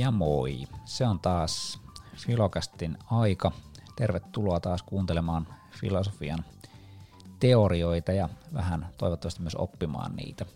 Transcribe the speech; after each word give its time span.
Ja 0.00 0.10
moi, 0.10 0.62
se 0.84 1.06
on 1.06 1.20
taas 1.20 1.80
Filokastin 2.16 2.98
aika. 3.10 3.52
Tervetuloa 3.96 4.60
taas 4.60 4.82
kuuntelemaan 4.82 5.46
filosofian 5.70 6.44
teorioita 7.40 8.12
ja 8.12 8.28
vähän 8.54 8.88
toivottavasti 8.98 9.42
myös 9.42 9.54
oppimaan 9.54 10.16
niitä. 10.16 10.46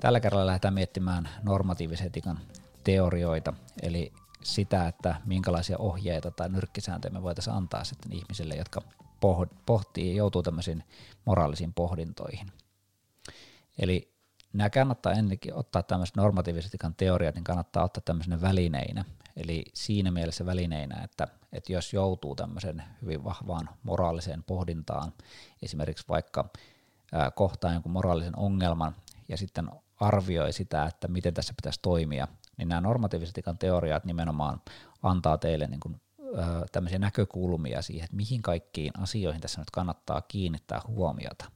Tällä 0.00 0.20
kerralla 0.20 0.46
lähdetään 0.46 0.74
miettimään 0.74 1.28
normatiivisen 1.42 2.06
etikan 2.06 2.38
teorioita, 2.84 3.52
eli 3.82 4.12
sitä, 4.42 4.88
että 4.88 5.14
minkälaisia 5.24 5.78
ohjeita 5.78 6.30
tai 6.30 6.48
nyrkkisääntöjä 6.48 7.12
me 7.12 7.22
voitaisiin 7.22 7.56
antaa 7.56 7.84
sitten 7.84 8.12
ihmisille, 8.12 8.54
jotka 8.54 8.82
pohtii 9.66 10.08
ja 10.10 10.16
joutuu 10.16 10.42
tämmöisiin 10.42 10.84
moraalisiin 11.24 11.74
pohdintoihin. 11.74 12.52
Eli 13.78 14.15
nämä 14.56 14.70
kannattaa 14.70 15.12
ennenkin 15.12 15.54
ottaa 15.54 15.82
tämmöiset 15.82 16.16
normatiivisen 16.16 16.94
teoriat, 16.96 17.34
niin 17.34 17.44
kannattaa 17.44 17.84
ottaa 17.84 18.02
tämmöisenä 18.04 18.40
välineinä. 18.40 19.04
Eli 19.36 19.64
siinä 19.74 20.10
mielessä 20.10 20.46
välineinä, 20.46 21.02
että, 21.04 21.28
että 21.52 21.72
jos 21.72 21.92
joutuu 21.92 22.34
tämmöisen 22.34 22.82
hyvin 23.02 23.24
vahvaan 23.24 23.68
moraaliseen 23.82 24.42
pohdintaan, 24.42 25.12
esimerkiksi 25.62 26.04
vaikka 26.08 26.48
ää, 27.12 27.30
kohtaa 27.30 27.72
jonkun 27.72 27.92
moraalisen 27.92 28.38
ongelman 28.38 28.96
ja 29.28 29.36
sitten 29.36 29.68
arvioi 30.00 30.52
sitä, 30.52 30.84
että 30.84 31.08
miten 31.08 31.34
tässä 31.34 31.54
pitäisi 31.56 31.80
toimia, 31.82 32.28
niin 32.56 32.68
nämä 32.68 32.80
normatiiviset 32.80 33.40
teoriat 33.58 34.04
nimenomaan 34.04 34.60
antaa 35.02 35.38
teille 35.38 35.66
niin 35.66 35.80
kuin, 35.80 36.00
ää, 36.36 36.64
tämmöisiä 36.72 36.98
näkökulmia 36.98 37.82
siihen, 37.82 38.04
että 38.04 38.16
mihin 38.16 38.42
kaikkiin 38.42 38.92
asioihin 38.98 39.40
tässä 39.40 39.60
nyt 39.60 39.70
kannattaa 39.70 40.22
kiinnittää 40.22 40.80
huomiota 40.86 41.55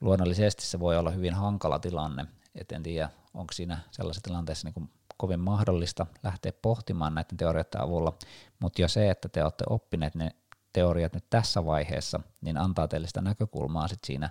luonnollisesti 0.00 0.64
se 0.64 0.80
voi 0.80 0.98
olla 0.98 1.10
hyvin 1.10 1.34
hankala 1.34 1.78
tilanne, 1.78 2.26
et 2.54 2.72
en 2.72 2.82
tiedä, 2.82 3.10
onko 3.34 3.52
siinä 3.52 3.78
sellaisessa 3.90 4.24
tilanteessa 4.24 4.68
niin 4.68 4.90
kovin 5.16 5.40
mahdollista 5.40 6.06
lähteä 6.22 6.52
pohtimaan 6.62 7.14
näiden 7.14 7.36
teorioiden 7.36 7.80
avulla, 7.80 8.18
mutta 8.58 8.82
jo 8.82 8.88
se, 8.88 9.10
että 9.10 9.28
te 9.28 9.42
olette 9.42 9.64
oppineet 9.68 10.14
ne 10.14 10.30
teoriat 10.72 11.14
nyt 11.14 11.24
tässä 11.30 11.64
vaiheessa, 11.64 12.20
niin 12.40 12.58
antaa 12.58 12.88
teille 12.88 13.06
sitä 13.06 13.20
näkökulmaa 13.20 13.88
sit 13.88 14.04
siinä, 14.04 14.30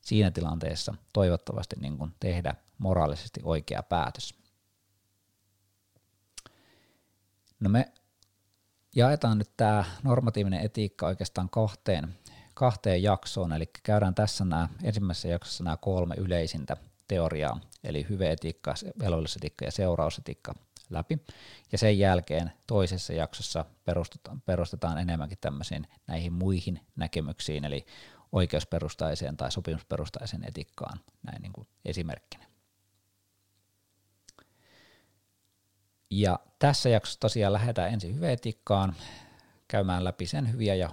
siinä 0.00 0.30
tilanteessa 0.30 0.94
toivottavasti 1.12 1.76
niin 1.80 1.98
kuin 1.98 2.14
tehdä 2.20 2.54
moraalisesti 2.78 3.40
oikea 3.44 3.82
päätös. 3.82 4.34
No 7.60 7.70
me 7.70 7.92
jaetaan 8.96 9.38
nyt 9.38 9.50
tämä 9.56 9.84
normatiivinen 10.02 10.60
etiikka 10.60 11.06
oikeastaan 11.06 11.50
kahteen 11.50 12.14
kahteen 12.54 13.02
jaksoon, 13.02 13.52
eli 13.52 13.70
käydään 13.82 14.14
tässä 14.14 14.44
nämä, 14.44 14.68
ensimmäisessä 14.82 15.28
jaksossa 15.28 15.64
nämä 15.64 15.76
kolme 15.76 16.14
yleisintä 16.18 16.76
teoriaa, 17.08 17.60
eli 17.84 18.06
hyveetiikka, 18.08 18.74
velvollisetiikka 18.98 19.64
ja 19.64 19.70
seurausetiikka 19.70 20.54
läpi, 20.90 21.18
ja 21.72 21.78
sen 21.78 21.98
jälkeen 21.98 22.52
toisessa 22.66 23.12
jaksossa 23.12 23.64
perustetaan, 23.84 24.40
perustetaan 24.40 24.98
enemmänkin 24.98 25.38
tämmöisiin 25.40 25.86
näihin 26.06 26.32
muihin 26.32 26.80
näkemyksiin, 26.96 27.64
eli 27.64 27.86
oikeusperustaiseen 28.32 29.36
tai 29.36 29.52
sopimusperustaiseen 29.52 30.44
etiikkaan 30.48 31.00
näin 31.22 31.42
niin 31.42 31.52
kuin 31.52 31.66
esimerkkinä. 31.84 32.44
Ja 36.10 36.38
tässä 36.58 36.88
jaksossa 36.88 37.20
tosiaan 37.20 37.52
lähdetään 37.52 37.92
ensin 37.92 38.14
hyveetiikkaan, 38.14 38.94
käymään 39.68 40.04
läpi 40.04 40.26
sen 40.26 40.52
hyviä 40.52 40.74
ja 40.74 40.90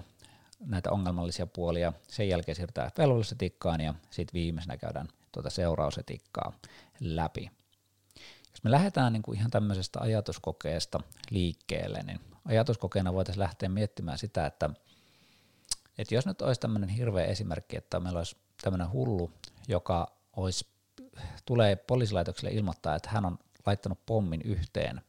näitä 0.59 0.91
ongelmallisia 0.91 1.47
puolia, 1.47 1.93
sen 2.07 2.29
jälkeen 2.29 2.55
siirrytään 2.55 2.91
velvollisetiikkaan 2.97 3.81
ja 3.81 3.93
sitten 4.09 4.33
viimeisenä 4.33 4.77
käydään 4.77 5.07
tuota 5.31 5.49
seurausetiikkaa 5.49 6.53
läpi. 6.99 7.51
Jos 8.51 8.63
me 8.63 8.71
lähdetään 8.71 9.13
niin 9.13 9.23
kuin 9.23 9.37
ihan 9.37 9.51
tämmöisestä 9.51 9.99
ajatuskokeesta 10.01 10.99
liikkeelle, 11.29 12.03
niin 12.03 12.19
ajatuskokeena 12.45 13.13
voitaisiin 13.13 13.43
lähteä 13.43 13.69
miettimään 13.69 14.17
sitä, 14.17 14.45
että, 14.45 14.69
että 15.97 16.15
jos 16.15 16.25
nyt 16.25 16.41
olisi 16.41 16.61
tämmöinen 16.61 16.89
hirveä 16.89 17.25
esimerkki, 17.25 17.77
että 17.77 17.99
meillä 17.99 18.17
olisi 18.17 18.37
tämmöinen 18.61 18.91
hullu, 18.91 19.31
joka 19.67 20.11
olisi, 20.35 20.67
tulee 21.45 21.75
poliisilaitokselle 21.75 22.51
ilmoittaa, 22.55 22.95
että 22.95 23.09
hän 23.09 23.25
on 23.25 23.39
laittanut 23.65 24.05
pommin 24.05 24.41
yhteen 24.41 25.01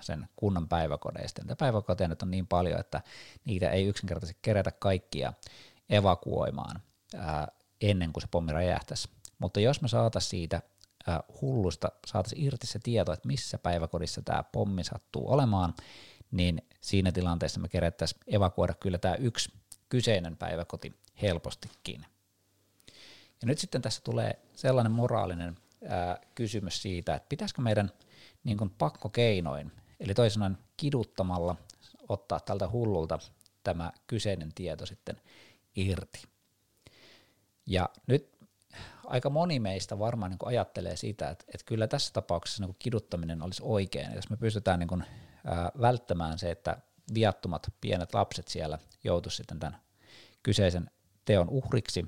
sen 0.00 0.28
kunnan 0.36 0.68
päiväkodeista. 0.68 1.42
Niitä 1.42 1.56
päiväkoteja 1.56 2.08
nyt 2.08 2.22
on 2.22 2.30
niin 2.30 2.46
paljon, 2.46 2.80
että 2.80 3.02
niitä 3.44 3.70
ei 3.70 3.86
yksinkertaisesti 3.86 4.38
kerätä 4.42 4.70
kaikkia 4.70 5.32
evakuoimaan 5.90 6.82
ennen 7.80 8.12
kuin 8.12 8.22
se 8.22 8.28
pommi 8.30 8.52
räjähtäisi. 8.52 9.08
Mutta 9.38 9.60
jos 9.60 9.82
me 9.82 9.88
saataisiin 9.88 10.30
siitä 10.30 10.62
hullusta, 11.40 11.92
saataisiin 12.06 12.44
irti 12.44 12.66
se 12.66 12.78
tieto, 12.78 13.12
että 13.12 13.28
missä 13.28 13.58
päiväkodissa 13.58 14.22
tämä 14.22 14.42
pommi 14.42 14.84
sattuu 14.84 15.32
olemaan, 15.32 15.74
niin 16.30 16.62
siinä 16.80 17.12
tilanteessa 17.12 17.60
me 17.60 17.68
kerättäisiin 17.68 18.20
evakuoida 18.26 18.74
kyllä 18.74 18.98
tämä 18.98 19.14
yksi 19.14 19.52
kyseinen 19.88 20.36
päiväkoti 20.36 20.92
helpostikin. 21.22 22.06
Ja 23.40 23.46
nyt 23.46 23.58
sitten 23.58 23.82
tässä 23.82 24.00
tulee 24.04 24.38
sellainen 24.54 24.92
moraalinen 24.92 25.56
ää, 25.88 26.18
kysymys 26.34 26.82
siitä, 26.82 27.14
että 27.14 27.28
pitäisikö 27.28 27.62
meidän– 27.62 27.90
niin 28.44 28.58
kuin 28.58 28.70
pakkokeinoin, 28.70 29.72
eli 30.00 30.14
toisin 30.14 30.58
kiduttamalla 30.76 31.56
ottaa 32.08 32.40
tältä 32.40 32.68
hullulta 32.68 33.18
tämä 33.62 33.92
kyseinen 34.06 34.52
tieto 34.54 34.86
sitten 34.86 35.20
irti. 35.76 36.22
Ja 37.66 37.88
nyt 38.06 38.34
aika 39.04 39.30
moni 39.30 39.60
meistä 39.60 39.98
varmaan 39.98 40.30
niin 40.30 40.38
ajattelee 40.44 40.96
sitä, 40.96 41.30
että, 41.30 41.44
että 41.54 41.64
kyllä 41.64 41.86
tässä 41.86 42.12
tapauksessa 42.12 42.66
niin 42.66 42.76
kiduttaminen 42.78 43.42
olisi 43.42 43.62
oikein. 43.64 44.14
Jos 44.14 44.30
me 44.30 44.36
pystytään 44.36 44.78
niin 44.78 44.88
kuin, 44.88 45.04
ää, 45.44 45.70
välttämään 45.80 46.38
se, 46.38 46.50
että 46.50 46.78
viattomat 47.14 47.72
pienet 47.80 48.14
lapset 48.14 48.48
siellä 48.48 48.78
joutuisivat 49.04 49.36
sitten 49.36 49.60
tämän 49.60 49.80
kyseisen 50.42 50.90
teon 51.24 51.48
uhriksi, 51.48 52.06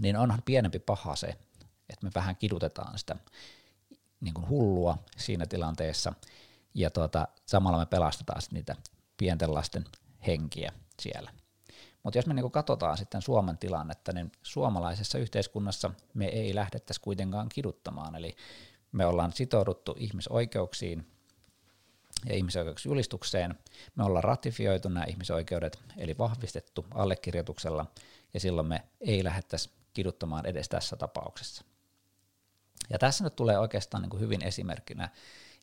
niin 0.00 0.16
onhan 0.16 0.42
pienempi 0.44 0.78
paha 0.78 1.16
se, 1.16 1.26
että 1.88 2.06
me 2.06 2.10
vähän 2.14 2.36
kidutetaan 2.36 2.98
sitä 2.98 3.16
niin 4.24 4.34
kuin 4.34 4.48
hullua 4.48 4.98
siinä 5.16 5.46
tilanteessa, 5.46 6.12
ja 6.74 6.90
tuota, 6.90 7.28
samalla 7.46 7.78
me 7.78 7.86
pelastetaan 7.86 8.42
sit 8.42 8.52
niitä 8.52 8.76
pienten 9.16 9.54
lasten 9.54 9.84
henkiä 10.26 10.72
siellä. 11.00 11.30
Mutta 12.02 12.18
jos 12.18 12.26
me 12.26 12.34
niin 12.34 12.50
katsotaan 12.50 12.98
sitten 12.98 13.22
Suomen 13.22 13.58
tilannetta, 13.58 14.12
niin 14.12 14.32
suomalaisessa 14.42 15.18
yhteiskunnassa 15.18 15.90
me 16.14 16.26
ei 16.26 16.54
lähdettäisi 16.54 17.00
kuitenkaan 17.00 17.48
kiduttamaan, 17.48 18.14
eli 18.14 18.36
me 18.92 19.06
ollaan 19.06 19.32
sitouduttu 19.32 19.96
ihmisoikeuksiin 19.98 21.06
ja 22.26 22.34
ihmisoikeusjulistukseen, 22.34 23.58
me 23.96 24.04
ollaan 24.04 24.24
ratifioitu 24.24 24.88
nämä 24.88 25.04
ihmisoikeudet, 25.04 25.78
eli 25.96 26.18
vahvistettu 26.18 26.86
allekirjoituksella, 26.94 27.86
ja 28.34 28.40
silloin 28.40 28.66
me 28.66 28.82
ei 29.00 29.24
lähdettäisi 29.24 29.70
kiduttamaan 29.94 30.46
edes 30.46 30.68
tässä 30.68 30.96
tapauksessa. 30.96 31.64
Ja 32.90 32.98
tässä 32.98 33.24
nyt 33.24 33.36
tulee 33.36 33.58
oikeastaan 33.58 34.02
niin 34.02 34.10
kuin 34.10 34.20
hyvin 34.20 34.44
esimerkkinä 34.44 35.08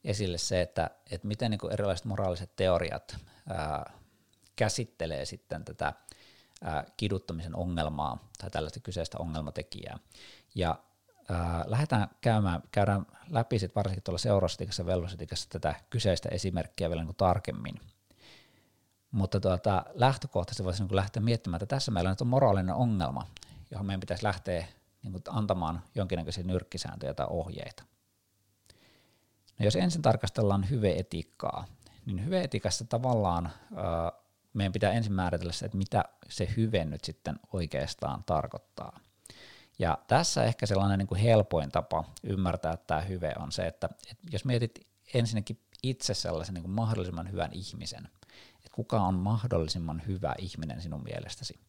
esille 0.04 0.38
se, 0.38 0.62
että, 0.62 0.90
että 1.12 1.28
miten 1.28 1.52
niin 1.52 1.60
kuin 1.60 1.74
erilaiset 1.74 2.06
moraaliset 2.06 2.56
teoriat 2.56 3.18
ää, 3.50 3.92
käsittelee 4.56 5.26
sitten 5.26 5.66
tätä 5.66 5.94
ää, 6.64 6.84
kiduttamisen 6.98 7.56
ongelmaa 7.56 8.30
tai 8.38 8.50
tällaista 8.50 8.80
kyseistä 8.80 9.18
ongelmatekijää. 9.18 9.98
Ja 10.56 10.80
ää, 11.30 11.64
lähdetään 11.68 12.08
käymään, 12.22 12.64
käydään 12.72 13.06
läpi 13.30 13.60
sitten 13.60 13.76
varsinkin 13.76 14.04
tuolla 14.04 14.18
seurausetiikassa 14.18 15.48
ja 15.54 15.60
tätä 15.60 15.76
kyseistä 15.90 16.30
esimerkkiä 16.30 16.90
vielä 16.90 17.02
niin 17.02 17.08
kuin 17.08 17.16
tarkemmin. 17.16 17.80
Mutta 19.12 19.40
tuota, 19.40 19.86
lähtökohtaisesti 19.94 20.64
voisi 20.64 20.84
niin 20.84 20.96
lähteä 20.96 21.24
miettimään, 21.24 21.64
että 21.64 21.76
tässä 21.76 21.92
meillä 21.92 22.10
nyt 22.10 22.22
on 22.22 22.28
moraalinen 22.28 22.76
ongelma, 22.76 23.28
johon 23.72 23.86
meidän 23.86 24.00
pitäisi 24.00 24.24
lähteä 24.24 24.68
niin 25.04 25.12
kuin 25.12 25.24
antamaan 25.30 25.82
jonkinnäköisiä 25.96 26.44
nyrkkisääntöjä 26.44 27.14
tai 27.14 27.28
ohjeita. 27.30 27.84
No 29.60 29.66
jos 29.66 29.76
ensin 29.76 30.02
tarkastellaan 30.02 30.70
hyveetiikkaa, 30.70 31.66
niin 32.06 32.26
hyveetiikassa 32.26 32.86
tavallaan 32.86 33.50
ää, 33.76 34.12
meidän 34.54 34.74
pitää 34.74 34.92
ensin 34.92 35.14
määritellä 35.14 35.54
se, 35.54 35.66
että 35.66 35.78
mitä 35.78 36.04
se 36.30 36.50
hyve 36.58 36.86
nyt 36.86 37.04
sitten 37.04 37.40
oikeastaan 37.54 38.24
tarkoittaa. 38.26 39.00
Ja 39.80 39.98
tässä 40.08 40.44
ehkä 40.44 40.66
sellainen 40.66 41.00
niin 41.00 41.08
kuin 41.08 41.22
helpoin 41.22 41.72
tapa 41.72 42.04
ymmärtää 42.24 42.74
että 42.74 42.88
tämä 42.88 43.02
hyve 43.02 43.34
on 43.40 43.52
se, 43.52 43.68
että, 43.68 43.90
että 44.12 44.28
jos 44.32 44.46
mietit 44.46 44.88
ensinnäkin 45.14 45.60
itse 45.84 46.14
sellaisen 46.14 46.54
niin 46.54 46.64
kuin 46.64 46.72
mahdollisimman 46.72 47.32
hyvän 47.32 47.54
ihmisen, 47.54 48.10
että 48.56 48.70
kuka 48.72 49.02
on 49.02 49.16
mahdollisimman 49.16 50.02
hyvä 50.08 50.36
ihminen 50.38 50.82
sinun 50.82 51.04
mielestäsi, 51.04 51.60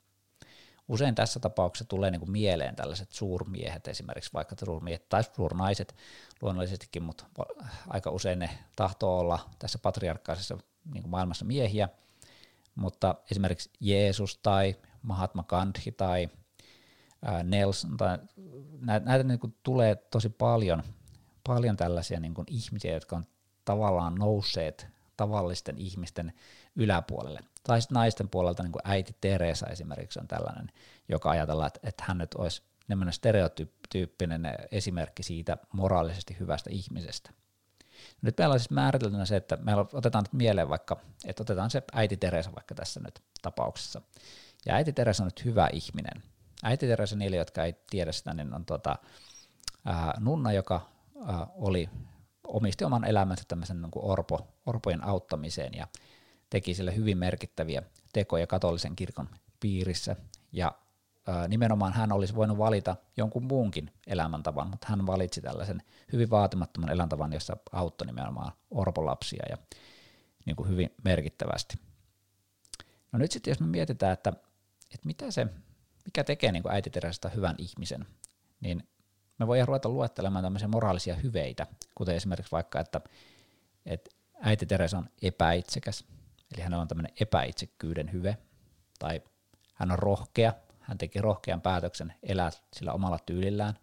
usein 0.88 1.14
tässä 1.14 1.40
tapauksessa 1.40 1.88
tulee 1.88 2.10
niin 2.10 2.20
kuin 2.20 2.30
mieleen 2.30 2.76
tällaiset 2.76 3.12
suurmiehet, 3.12 3.88
esimerkiksi 3.88 4.30
vaikka 4.32 4.56
suurmiehet 4.64 5.08
tai 5.08 5.24
suurnaiset 5.24 5.96
luonnollisestikin, 6.42 7.02
mutta 7.02 7.24
aika 7.88 8.10
usein 8.10 8.38
ne 8.38 8.58
tahtoo 8.76 9.18
olla 9.18 9.50
tässä 9.58 9.78
patriarkkaisessa 9.78 10.58
niin 10.94 11.02
kuin 11.02 11.10
maailmassa 11.10 11.44
miehiä, 11.44 11.88
mutta 12.74 13.14
esimerkiksi 13.30 13.70
Jeesus 13.80 14.38
tai 14.38 14.76
Mahatma 15.02 15.42
Gandhi 15.42 15.92
tai 15.96 16.28
Nelson, 17.44 17.96
tai 17.96 18.18
näitä, 18.80 19.06
näitä 19.06 19.24
niin 19.24 19.40
kuin 19.40 19.54
tulee 19.62 19.94
tosi 19.94 20.28
paljon 20.28 20.82
paljon 21.46 21.76
tällaisia 21.76 22.20
niin 22.20 22.34
kuin 22.34 22.46
ihmisiä, 22.50 22.94
jotka 22.94 23.16
on 23.16 23.26
tavallaan 23.64 24.14
nousseet 24.14 24.86
tavallisten 25.16 25.78
ihmisten 25.78 26.32
yläpuolelle. 26.76 27.40
Tai 27.62 27.80
sitten 27.80 27.94
naisten 27.94 28.28
puolelta 28.28 28.62
niin 28.62 28.72
kuin 28.72 28.82
äiti 28.84 29.16
Teresa 29.20 29.66
esimerkiksi 29.66 30.20
on 30.20 30.28
tällainen, 30.28 30.72
joka 31.08 31.30
ajatellaan, 31.30 31.66
että, 31.66 31.80
että 31.82 32.04
hän 32.06 32.18
nyt 32.18 32.34
olisi 32.34 32.62
stereotyyppinen 33.10 34.42
esimerkki 34.70 35.22
siitä 35.22 35.56
moraalisesti 35.72 36.36
hyvästä 36.40 36.70
ihmisestä. 36.70 37.30
Nyt 38.22 38.38
meillä 38.38 38.52
on 38.52 38.60
siis 38.60 38.70
määriteltynä 38.70 39.24
se, 39.24 39.36
että 39.36 39.56
meillä 39.56 39.84
otetaan 39.92 40.24
nyt 40.24 40.32
mieleen 40.32 40.68
vaikka, 40.68 40.96
että 41.24 41.42
otetaan 41.42 41.70
se 41.70 41.82
äiti 41.92 42.16
Teresa 42.16 42.54
vaikka 42.54 42.74
tässä 42.74 43.00
nyt 43.00 43.22
tapauksessa. 43.42 44.02
Ja 44.66 44.74
äiti 44.74 44.92
Teresa 44.92 45.22
on 45.22 45.26
nyt 45.26 45.44
hyvä 45.44 45.68
ihminen. 45.72 46.22
Äiti 46.62 46.86
Teresa 46.86 47.16
niille, 47.16 47.36
jotka 47.36 47.64
ei 47.64 47.74
tiedä 47.90 48.12
sitä, 48.12 48.34
niin 48.34 48.54
on 48.54 48.64
tuota, 48.64 48.96
ää, 49.84 50.14
nunna, 50.20 50.52
joka 50.52 50.88
ää, 51.26 51.46
oli, 51.54 51.88
omisti 52.44 52.84
oman 52.84 53.04
elämänsä 53.04 53.42
tämmöisen 53.48 53.82
niin 53.82 53.90
kuin 53.90 54.04
orpo, 54.04 54.48
orpojen 54.66 55.04
auttamiseen 55.04 55.74
ja 55.74 55.86
teki 56.50 56.74
sille 56.74 56.96
hyvin 56.96 57.18
merkittäviä 57.18 57.82
tekoja 58.12 58.46
katolisen 58.46 58.96
kirkon 58.96 59.28
piirissä. 59.60 60.16
Ja 60.52 60.72
nimenomaan 61.48 61.92
hän 61.92 62.12
olisi 62.12 62.34
voinut 62.34 62.58
valita 62.58 62.96
jonkun 63.16 63.44
muunkin 63.44 63.92
elämäntavan, 64.06 64.70
mutta 64.70 64.86
hän 64.90 65.06
valitsi 65.06 65.40
tällaisen 65.40 65.82
hyvin 66.12 66.30
vaatimattoman 66.30 66.90
elämäntavan, 66.90 67.32
jossa 67.32 67.56
auttoi 67.72 68.06
nimenomaan 68.06 68.52
orpolapsia 68.70 69.42
ja 69.50 69.56
niin 70.46 70.56
kuin 70.56 70.68
hyvin 70.68 70.94
merkittävästi. 71.04 71.78
No 73.12 73.18
nyt 73.18 73.32
sitten 73.32 73.50
jos 73.50 73.60
me 73.60 73.66
mietitään, 73.66 74.12
että, 74.12 74.32
että 74.94 75.06
mitä 75.06 75.30
se, 75.30 75.46
mikä 76.04 76.24
tekee 76.24 76.52
niin 76.52 76.62
kuin 76.62 76.74
äititerästä 76.74 77.28
hyvän 77.28 77.54
ihmisen, 77.58 78.06
niin 78.60 78.88
me 79.38 79.46
voidaan 79.46 79.68
ruveta 79.68 79.88
luettelemaan 79.88 80.44
tämmöisiä 80.44 80.68
moraalisia 80.68 81.14
hyveitä, 81.14 81.66
kuten 81.94 82.16
esimerkiksi 82.16 82.52
vaikka, 82.52 82.80
että, 82.80 83.00
että 83.86 84.10
äiti 84.40 84.66
Teresa 84.66 84.98
on 84.98 85.08
epäitsekäs, 85.22 86.04
eli 86.54 86.62
hänellä 86.62 86.82
on 86.82 86.88
tämmöinen 86.88 87.12
epäitsekkyyden 87.20 88.12
hyve, 88.12 88.36
tai 88.98 89.22
hän 89.74 89.90
on 89.90 89.98
rohkea, 89.98 90.52
hän 90.80 90.98
teki 90.98 91.20
rohkean 91.20 91.60
päätöksen 91.60 92.14
elää 92.22 92.50
sillä 92.72 92.92
omalla 92.92 93.18
tyylillään, 93.26 93.74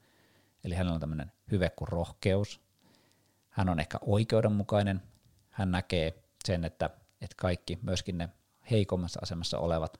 eli 0.63 0.75
hänellä 0.75 0.93
on 0.93 0.99
tämmöinen 0.99 1.31
hyve 1.51 1.69
kuin 1.69 1.87
rohkeus. 1.87 2.61
Hän 3.49 3.69
on 3.69 3.79
ehkä 3.79 3.97
oikeudenmukainen, 4.01 5.01
hän 5.49 5.71
näkee 5.71 6.23
sen, 6.45 6.65
että, 6.65 6.89
että 7.21 7.35
kaikki, 7.37 7.79
myöskin 7.81 8.17
ne 8.17 8.29
heikommassa 8.71 9.19
asemassa 9.23 9.59
olevat, 9.59 9.99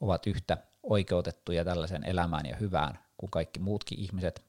ovat 0.00 0.26
yhtä 0.26 0.56
oikeutettuja 0.82 1.64
tällaiseen 1.64 2.04
elämään 2.04 2.46
ja 2.46 2.56
hyvään 2.56 2.98
kuin 3.16 3.30
kaikki 3.30 3.60
muutkin 3.60 4.00
ihmiset. 4.00 4.45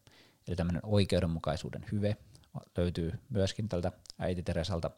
Eli 0.47 0.55
tämmöinen 0.55 0.85
oikeudenmukaisuuden 0.85 1.85
hyve 1.91 2.17
löytyy 2.77 3.13
myöskin 3.29 3.69
tältä 3.69 3.91
äiti 4.19 4.43
Teresalta. 4.43 4.91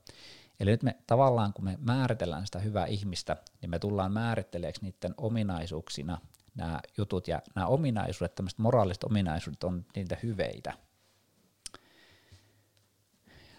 Eli 0.60 0.72
nyt 0.72 0.84
me 0.84 0.96
tavallaan, 1.08 1.54
kun 1.54 1.66
me 1.66 1.78
määritellään 1.82 2.46
sitä 2.46 2.60
hyvää 2.60 2.86
ihmistä, 2.86 3.38
niin 3.62 3.70
me 3.70 3.80
tullaan 3.80 4.12
määritteleeksi 4.12 4.82
niiden 4.82 5.14
ominaisuuksina 5.18 6.18
nämä 6.56 6.80
jutut 6.98 7.28
ja 7.28 7.42
nämä 7.56 7.68
ominaisuudet, 7.68 8.36
tämmöiset 8.36 8.60
moraaliset 8.60 9.04
ominaisuudet 9.04 9.64
on 9.64 9.86
niitä 9.96 10.18
hyveitä. 10.24 10.74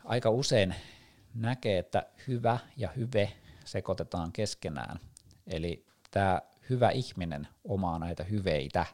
Aika 0.04 0.30
usein 0.30 0.74
näkee, 1.34 1.78
että 1.78 2.06
hyvä 2.28 2.58
ja 2.76 2.88
hyve 2.96 3.32
sekoitetaan 3.64 4.32
keskenään. 4.32 5.00
Eli 5.46 5.86
tämä 6.10 6.42
hyvä 6.70 6.90
ihminen 6.90 7.48
omaa 7.64 7.98
näitä 7.98 8.24
hyveitä, 8.24 8.86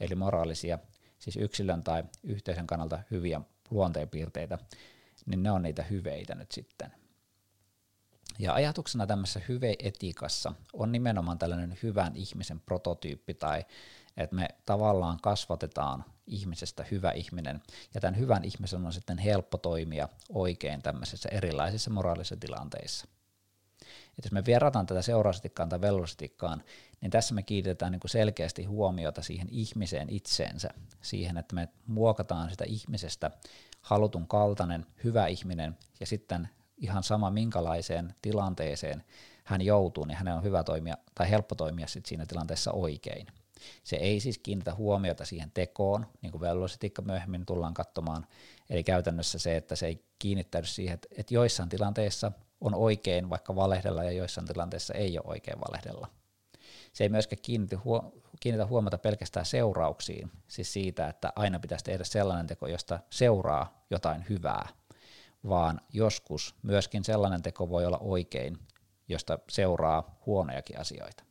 eli 0.00 0.14
moraalisia, 0.14 0.78
siis 1.26 1.44
yksilön 1.44 1.82
tai 1.82 2.04
yhteisön 2.22 2.66
kannalta 2.66 2.98
hyviä 3.10 3.40
luonteenpiirteitä, 3.70 4.58
niin 5.26 5.42
ne 5.42 5.50
on 5.50 5.62
niitä 5.62 5.82
hyveitä 5.82 6.34
nyt 6.34 6.52
sitten. 6.52 6.92
Ja 8.38 8.54
ajatuksena 8.54 9.06
tämmöisessä 9.06 9.40
hyveetiikassa 9.48 10.52
on 10.72 10.92
nimenomaan 10.92 11.38
tällainen 11.38 11.78
hyvän 11.82 12.16
ihmisen 12.16 12.60
prototyyppi 12.60 13.34
tai 13.34 13.64
että 14.16 14.36
me 14.36 14.48
tavallaan 14.66 15.18
kasvatetaan 15.22 16.04
ihmisestä 16.26 16.84
hyvä 16.90 17.10
ihminen, 17.10 17.62
ja 17.94 18.00
tämän 18.00 18.18
hyvän 18.18 18.44
ihmisen 18.44 18.86
on 18.86 18.92
sitten 18.92 19.18
helppo 19.18 19.58
toimia 19.58 20.08
oikein 20.28 20.82
tämmöisissä 20.82 21.28
erilaisissa 21.28 21.90
moraalisissa 21.90 22.36
tilanteissa. 22.36 23.06
Et 24.18 24.24
jos 24.24 24.32
me 24.32 24.44
verrataan 24.46 24.86
tätä 24.86 25.02
seuraustikkaan 25.02 25.68
tai 25.68 25.80
velvollisuutikkaan, 25.80 26.62
niin 27.00 27.10
tässä 27.10 27.34
me 27.34 27.42
kiinnitetään 27.42 27.92
niin 27.92 28.00
selkeästi 28.06 28.64
huomiota 28.64 29.22
siihen 29.22 29.48
ihmiseen 29.50 30.10
itseensä, 30.10 30.70
siihen, 31.02 31.36
että 31.36 31.54
me 31.54 31.68
muokataan 31.86 32.50
sitä 32.50 32.64
ihmisestä 32.64 33.30
halutun 33.80 34.28
kaltainen, 34.28 34.86
hyvä 35.04 35.26
ihminen, 35.26 35.76
ja 36.00 36.06
sitten 36.06 36.48
ihan 36.78 37.02
sama 37.02 37.30
minkälaiseen 37.30 38.14
tilanteeseen 38.22 39.04
hän 39.44 39.62
joutuu, 39.62 40.04
niin 40.04 40.18
hänen 40.18 40.34
on 40.34 40.42
hyvä 40.42 40.64
toimia 40.64 40.96
tai 41.14 41.30
helppo 41.30 41.54
toimia 41.54 41.86
sit 41.86 42.06
siinä 42.06 42.26
tilanteessa 42.26 42.72
oikein. 42.72 43.26
Se 43.84 43.96
ei 43.96 44.20
siis 44.20 44.38
kiinnitä 44.38 44.74
huomiota 44.74 45.24
siihen 45.24 45.50
tekoon, 45.54 46.06
niin 46.22 46.32
kuin 46.32 46.40
velvollisuutikka 46.40 47.02
myöhemmin 47.02 47.46
tullaan 47.46 47.74
katsomaan, 47.74 48.26
eli 48.70 48.84
käytännössä 48.84 49.38
se, 49.38 49.56
että 49.56 49.76
se 49.76 49.86
ei 49.86 50.04
kiinnittäydy 50.18 50.66
siihen, 50.66 50.94
että, 50.94 51.08
että 51.16 51.34
joissain 51.34 51.68
tilanteissa 51.68 52.32
on 52.60 52.74
oikein 52.74 53.30
vaikka 53.30 53.56
valehdella 53.56 54.04
ja 54.04 54.10
joissain 54.10 54.46
tilanteissa 54.46 54.94
ei 54.94 55.18
ole 55.18 55.26
oikein 55.26 55.60
valehdella. 55.60 56.08
Se 56.92 57.04
ei 57.04 57.08
myöskään 57.08 57.42
kiinnitä, 57.42 57.78
huo, 57.84 58.12
kiinnitä 58.40 58.66
huomiota 58.66 58.98
pelkästään 58.98 59.46
seurauksiin, 59.46 60.30
siis 60.48 60.72
siitä, 60.72 61.08
että 61.08 61.32
aina 61.36 61.58
pitäisi 61.58 61.84
tehdä 61.84 62.04
sellainen 62.04 62.46
teko, 62.46 62.66
josta 62.66 63.00
seuraa 63.10 63.84
jotain 63.90 64.24
hyvää, 64.28 64.68
vaan 65.48 65.80
joskus 65.92 66.54
myöskin 66.62 67.04
sellainen 67.04 67.42
teko 67.42 67.68
voi 67.68 67.86
olla 67.86 67.98
oikein, 67.98 68.58
josta 69.08 69.38
seuraa 69.48 70.18
huonojakin 70.26 70.80
asioita. 70.80 71.25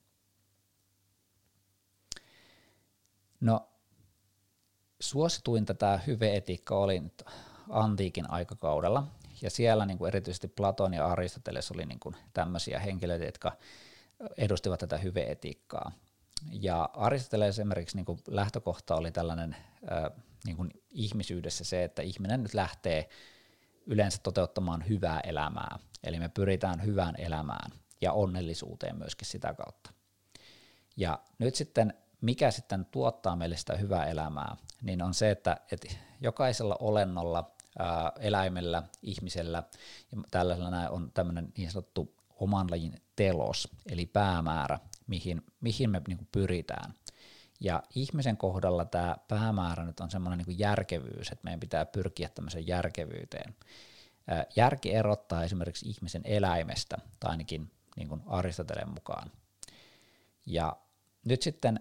No, 3.46 3.68
suosituin 5.00 5.66
tätä 5.66 6.00
hyveetiikka 6.08 6.78
oli 6.78 7.00
nyt 7.00 7.24
antiikin 7.70 8.32
aikakaudella, 8.32 9.08
ja 9.42 9.50
siellä 9.50 9.86
niin 9.86 9.98
kuin 9.98 10.08
erityisesti 10.08 10.48
Platon 10.48 10.94
ja 10.94 11.06
Aristoteles 11.08 11.72
oli 11.72 11.86
niin 11.86 12.00
kuin 12.00 12.16
tämmöisiä 12.34 12.80
henkilöitä, 12.80 13.26
jotka 13.26 13.52
edustivat 14.38 14.80
tätä 14.80 14.98
hyveetiikkaa. 14.98 15.92
Ja 16.52 16.90
Aristoteles 16.94 17.60
esimerkiksi 17.60 17.96
niin 17.96 18.06
kuin 18.06 18.20
lähtökohta 18.28 18.96
oli 18.96 19.12
tällainen 19.12 19.56
niin 20.46 20.58
kuin 20.58 20.72
ihmisyydessä 20.90 21.64
se, 21.64 21.84
että 21.84 22.02
ihminen 22.02 22.44
nyt 22.44 22.54
lähtee 22.54 23.10
yleensä 23.86 24.20
toteuttamaan 24.24 24.88
hyvää 24.90 25.20
elämää. 25.20 25.80
Eli 26.04 26.20
me 26.20 26.30
pyritään 26.30 26.86
hyvään 26.86 27.16
elämään 27.18 27.72
ja 28.02 28.14
onnellisuuteen 28.14 28.98
myöskin 28.98 29.28
sitä 29.28 29.54
kautta. 29.54 29.92
Ja 30.98 31.20
nyt 31.40 31.56
sitten, 31.56 31.94
mikä 32.25 32.51
sitten 32.51 32.86
tuottaa 32.86 33.36
meille 33.36 33.58
sitä 33.58 33.75
hyvää 33.75 34.05
elämää, 34.05 34.55
niin 34.82 35.01
on 35.01 35.13
se, 35.13 35.32
että, 35.32 35.58
että 35.72 35.88
jokaisella 36.22 36.77
olennolla, 36.79 37.51
ää, 37.79 38.12
eläimellä, 38.20 38.84
ihmisellä 39.01 39.63
ja 40.12 40.17
tällaisella 40.32 40.89
on 40.89 41.12
tämmöinen 41.13 41.53
niin 41.58 41.72
sanottu 41.72 42.15
oman 42.39 42.72
lajin 42.72 43.01
telos, 43.15 43.67
eli 43.89 44.05
päämäärä, 44.05 44.79
mihin, 45.08 45.41
mihin 45.62 45.89
me 45.89 46.01
niin 46.08 46.27
pyritään. 46.32 46.94
Ja 47.60 47.84
ihmisen 47.96 48.38
kohdalla 48.38 48.86
tämä 48.86 49.17
päämäärä 49.27 49.86
nyt 49.86 50.00
on 50.00 50.12
semmoinen 50.12 50.46
niin 50.46 50.60
järkevyys, 50.60 51.32
että 51.32 51.44
meidän 51.44 51.60
pitää 51.60 51.86
pyrkiä 51.86 52.29
tämmöiseen 52.29 52.67
järkevyyteen. 52.67 53.55
Järki 54.55 54.94
erottaa 54.94 55.44
esimerkiksi 55.44 55.89
ihmisen 55.89 56.22
eläimestä, 56.25 56.98
tai 57.20 57.32
ainakin 57.32 57.72
niin 57.96 58.10
kuin 58.10 58.22
Aristoteleen 58.25 58.89
mukaan. 58.89 59.32
Ja 60.46 60.77
nyt 61.25 61.41
sitten, 61.41 61.79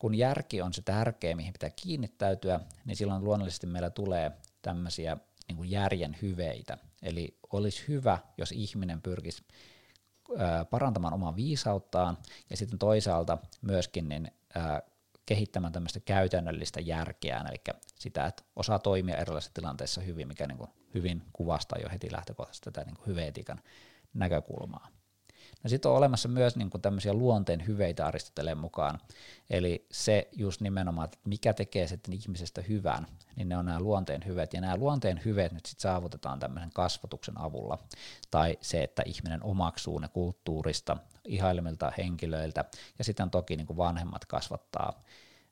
kun 0.00 0.14
järki 0.14 0.62
on 0.62 0.72
se 0.72 0.82
tärkeä, 0.82 1.36
mihin 1.36 1.52
pitää 1.52 1.70
kiinnittäytyä, 1.70 2.60
niin 2.84 2.96
silloin 2.96 3.24
luonnollisesti 3.24 3.66
meillä 3.66 3.90
tulee 3.90 4.32
tämmöisiä 4.62 5.16
niin 5.48 5.56
kuin 5.56 5.70
järjen 5.70 6.16
hyveitä. 6.22 6.78
Eli 7.02 7.38
olisi 7.52 7.84
hyvä, 7.88 8.18
jos 8.38 8.52
ihminen 8.52 9.02
pyrkisi 9.02 9.44
parantamaan 10.70 11.14
omaa 11.14 11.36
viisauttaan 11.36 12.18
ja 12.50 12.56
sitten 12.56 12.78
toisaalta 12.78 13.38
myöskin 13.62 14.08
niin, 14.08 14.30
kehittämään 15.26 15.72
tämmöistä 15.72 16.00
käytännöllistä 16.00 16.80
järkeä, 16.80 17.44
eli 17.48 17.76
sitä, 17.94 18.26
että 18.26 18.42
osaa 18.56 18.78
toimia 18.78 19.16
erilaisissa 19.16 19.54
tilanteissa 19.54 20.00
hyvin, 20.00 20.28
mikä 20.28 20.46
niin 20.46 20.58
kuin 20.58 20.70
hyvin 20.94 21.22
kuvastaa 21.32 21.78
jo 21.82 21.88
heti 21.92 22.12
lähtökohtaisesti 22.12 22.64
tätä 22.64 22.84
niin 22.84 22.96
kuin 22.96 23.06
hyveetikan 23.06 23.60
näkökulmaa. 24.14 24.88
No 25.62 25.70
sitten 25.70 25.90
on 25.90 25.96
olemassa 25.96 26.28
myös 26.28 26.56
niin 26.56 26.70
kuin 26.70 26.82
tämmöisiä 26.82 27.14
luonteen 27.14 27.66
hyveitä 27.66 28.06
Aristoteleen 28.06 28.58
mukaan, 28.58 29.00
eli 29.50 29.86
se 29.90 30.28
just 30.32 30.60
nimenomaan, 30.60 31.04
että 31.04 31.18
mikä 31.24 31.52
tekee 31.52 31.86
sitten 31.86 32.14
ihmisestä 32.14 32.62
hyvän, 32.62 33.06
niin 33.36 33.48
ne 33.48 33.56
on 33.56 33.64
nämä 33.66 33.80
luonteen 33.80 34.22
hyveet, 34.26 34.54
ja 34.54 34.60
nämä 34.60 34.76
luonteen 34.76 35.20
hyveet 35.24 35.52
nyt 35.52 35.66
sitten 35.66 35.82
saavutetaan 35.82 36.38
tämmöisen 36.38 36.70
kasvatuksen 36.74 37.40
avulla, 37.40 37.78
tai 38.30 38.58
se, 38.60 38.82
että 38.82 39.02
ihminen 39.06 39.42
omaksuu 39.42 39.98
ne 39.98 40.08
kulttuurista, 40.08 40.96
ihailemilta 41.24 41.92
henkilöiltä, 41.98 42.64
ja 42.98 43.04
sitten 43.04 43.30
toki 43.30 43.56
niin 43.56 43.66
kuin 43.66 43.76
vanhemmat 43.76 44.24
kasvattaa 44.24 45.02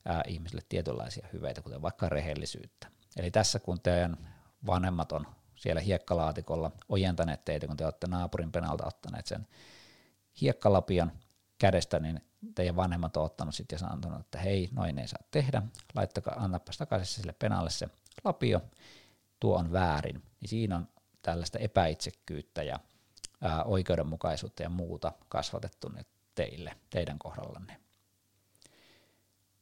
ää, 0.05 0.23
ihmisille 0.27 0.61
tietynlaisia 0.69 1.27
hyveitä, 1.33 1.61
kuten 1.61 1.81
vaikka 1.81 2.09
rehellisyyttä. 2.09 2.87
Eli 3.17 3.31
tässä 3.31 3.59
kun 3.59 3.81
teidän 3.81 4.17
vanhemmat 4.65 5.11
on 5.11 5.27
siellä 5.55 5.81
hiekkalaatikolla 5.81 6.71
ojentaneet 6.89 7.45
teitä, 7.45 7.67
kun 7.67 7.77
te 7.77 7.85
olette 7.85 8.07
naapurin 8.07 8.51
penalta 8.51 8.85
ottaneet 8.85 9.27
sen 9.27 9.47
hiekkalapion 10.41 11.11
kädestä, 11.57 11.99
niin 11.99 12.21
teidän 12.55 12.75
vanhemmat 12.75 13.17
on 13.17 13.23
ottanut 13.23 13.55
sitten 13.55 13.75
ja 13.75 13.79
sanonut, 13.79 14.19
että 14.19 14.39
hei, 14.39 14.69
noin 14.71 14.99
ei 14.99 15.07
saa 15.07 15.23
tehdä, 15.31 15.61
laittakaa, 15.95 16.43
annapas 16.43 16.77
takaisin 16.77 17.15
sille 17.15 17.33
penalle 17.33 17.69
se 17.69 17.89
lapio, 18.23 18.61
tuo 19.39 19.57
on 19.57 19.71
väärin. 19.71 20.23
Niin 20.41 20.49
siinä 20.49 20.75
on 20.75 20.87
tällaista 21.21 21.59
epäitsekkyyttä 21.59 22.63
ja 22.63 22.79
ää, 23.41 23.63
oikeudenmukaisuutta 23.63 24.63
ja 24.63 24.69
muuta 24.69 25.11
kasvatettu 25.29 25.89
nyt 25.89 26.07
teille, 26.35 26.75
teidän 26.89 27.19
kohdallanne. 27.19 27.77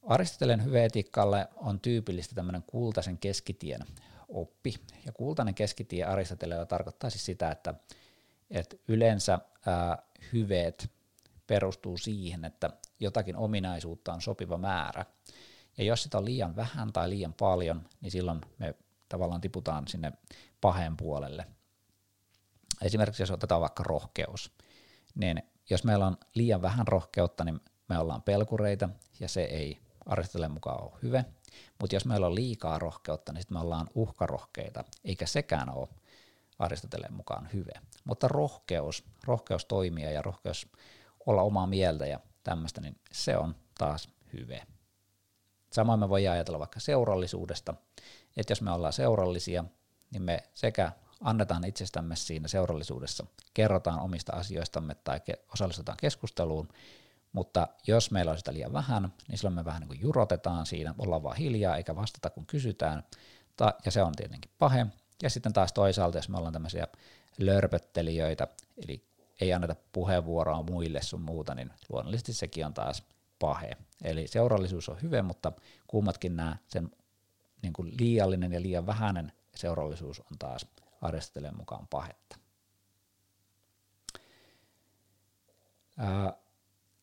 Aristotelen 0.04 0.66
hyveetiikalle 0.66 1.48
on 1.56 1.80
tyypillistä 1.80 2.36
tämmöinen 2.36 2.64
kultaisen 2.68 3.18
keskitien 3.18 3.82
oppi. 4.28 4.76
Ja 5.06 5.12
kultainen 5.12 5.56
keskitie 5.56 6.04
Aristoteleella 6.04 6.66
tarkoittaa 6.66 7.10
siis 7.10 7.26
sitä, 7.26 7.52
että, 7.52 7.74
että 8.52 8.76
yleensä 8.88 9.40
ää, 9.66 9.98
hyveet 10.34 10.92
perustuu 11.48 11.98
siihen, 11.98 12.46
että 12.46 12.70
jotakin 13.00 13.36
ominaisuutta 13.36 14.14
on 14.14 14.22
sopiva 14.22 14.58
määrä. 14.58 15.06
Ja 15.78 15.84
jos 15.84 16.04
sitä 16.04 16.18
on 16.18 16.26
liian 16.26 16.56
vähän 16.56 16.94
tai 16.94 17.10
liian 17.10 17.34
paljon, 17.34 17.90
niin 18.02 18.12
silloin 18.12 18.42
me 18.60 18.76
tavallaan 19.10 19.42
tiputaan 19.42 19.88
sinne 19.88 20.12
paheen 20.62 20.98
puolelle. 20.98 21.46
Esimerkiksi 22.82 23.24
jos 23.24 23.32
otetaan 23.32 23.62
vaikka 23.62 23.84
rohkeus, 23.84 24.52
niin 25.16 25.44
jos 25.70 25.84
meillä 25.84 26.08
on 26.08 26.18
liian 26.36 26.62
vähän 26.62 26.88
rohkeutta, 26.88 27.44
niin 27.44 27.60
me 27.90 28.00
ollaan 28.00 28.22
pelkureita 28.22 28.90
ja 29.20 29.28
se 29.28 29.42
ei 29.42 29.80
Aristoteleen 30.06 30.52
mukaan 30.52 30.84
ole 30.84 31.00
hyvä. 31.04 31.24
Mutta 31.80 31.96
jos 31.96 32.06
meillä 32.06 32.28
on 32.28 32.36
liikaa 32.36 32.80
rohkeutta, 32.80 33.34
niin 33.34 33.42
sitten 33.42 33.58
me 33.58 33.62
ollaan 33.62 33.88
uhkarohkeita, 33.96 34.84
eikä 35.06 35.26
sekään 35.26 35.70
ole 35.70 35.88
Aristoteleen 36.60 37.14
mukaan 37.14 37.50
hyvä. 37.54 37.82
Mutta 38.08 38.28
rohkeus, 38.28 39.04
rohkeus 39.24 39.66
toimia 39.66 40.12
ja 40.12 40.22
rohkeus 40.22 40.68
olla 41.26 41.42
omaa 41.42 41.68
mieltä 41.68 42.06
ja 42.06 42.20
tämmöistä, 42.44 42.82
niin 42.82 42.96
se 43.12 43.38
on 43.38 43.56
taas 43.78 44.10
hyvä. 44.34 44.66
Samoin 45.72 46.00
me 46.00 46.10
voidaan 46.10 46.34
ajatella 46.34 46.60
vaikka 46.60 46.80
seurallisuudesta, 46.80 47.74
että 48.38 48.52
jos 48.52 48.62
me 48.62 48.72
ollaan 48.72 48.94
seurallisia, 48.94 49.64
niin 50.12 50.22
me 50.22 50.44
sekä 50.54 50.92
annetaan 51.22 51.66
itsestämme 51.66 52.16
siinä 52.16 52.48
seurallisuudessa, 52.48 53.26
kerrotaan 53.54 54.00
omista 54.00 54.34
asioistamme 54.34 54.96
tai 54.96 55.20
osallistutaan 55.54 55.98
keskusteluun, 56.02 56.70
mutta 57.32 57.68
jos 57.88 58.12
meillä 58.12 58.32
on 58.32 58.38
sitä 58.38 58.54
liian 58.54 58.74
vähän, 58.74 59.14
niin 59.28 59.38
silloin 59.38 59.56
me 59.56 59.66
vähän 59.66 59.80
niin 59.80 59.88
kuin 59.88 60.02
jurotetaan 60.02 60.66
siinä, 60.66 60.96
ollaan 60.98 61.24
vaan 61.24 61.38
hiljaa 61.38 61.78
eikä 61.78 61.96
vastata 61.96 62.30
kun 62.30 62.46
kysytään, 62.46 63.04
ja 63.86 63.92
se 63.92 64.04
on 64.04 64.14
tietenkin 64.16 64.52
pahe. 64.60 64.86
Ja 65.24 65.30
sitten 65.30 65.54
taas 65.54 65.74
toisaalta, 65.74 66.18
jos 66.18 66.30
me 66.30 66.38
ollaan 66.38 66.54
tämmöisiä 66.54 66.88
lörpöttelijöitä, 67.38 68.48
eli 68.88 69.04
ei 69.42 69.54
anneta 69.54 69.76
puheenvuoroa 69.92 70.64
muille 70.64 71.02
sun 71.02 71.22
muuta, 71.22 71.56
niin 71.56 71.72
luonnollisesti 71.90 72.34
sekin 72.34 72.66
on 72.66 72.74
taas 72.74 73.04
pahe. 73.40 73.72
Eli 74.04 74.28
seurallisuus 74.28 74.90
on 74.90 75.02
hyvä, 75.02 75.24
mutta 75.24 75.52
kummatkin 75.88 76.36
nämä 76.36 76.58
sen 76.68 76.92
niin 77.62 77.74
kuin 77.74 77.94
liiallinen 78.00 78.54
ja 78.54 78.62
liian 78.62 78.86
vähäinen 78.86 79.32
seurallisuus 79.56 80.20
on 80.20 80.38
taas 80.40 80.66
Aristoteleen 81.02 81.58
mukaan 81.58 81.88
pahetta. 81.88 82.38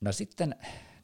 No 0.01 0.13
sitten 0.13 0.57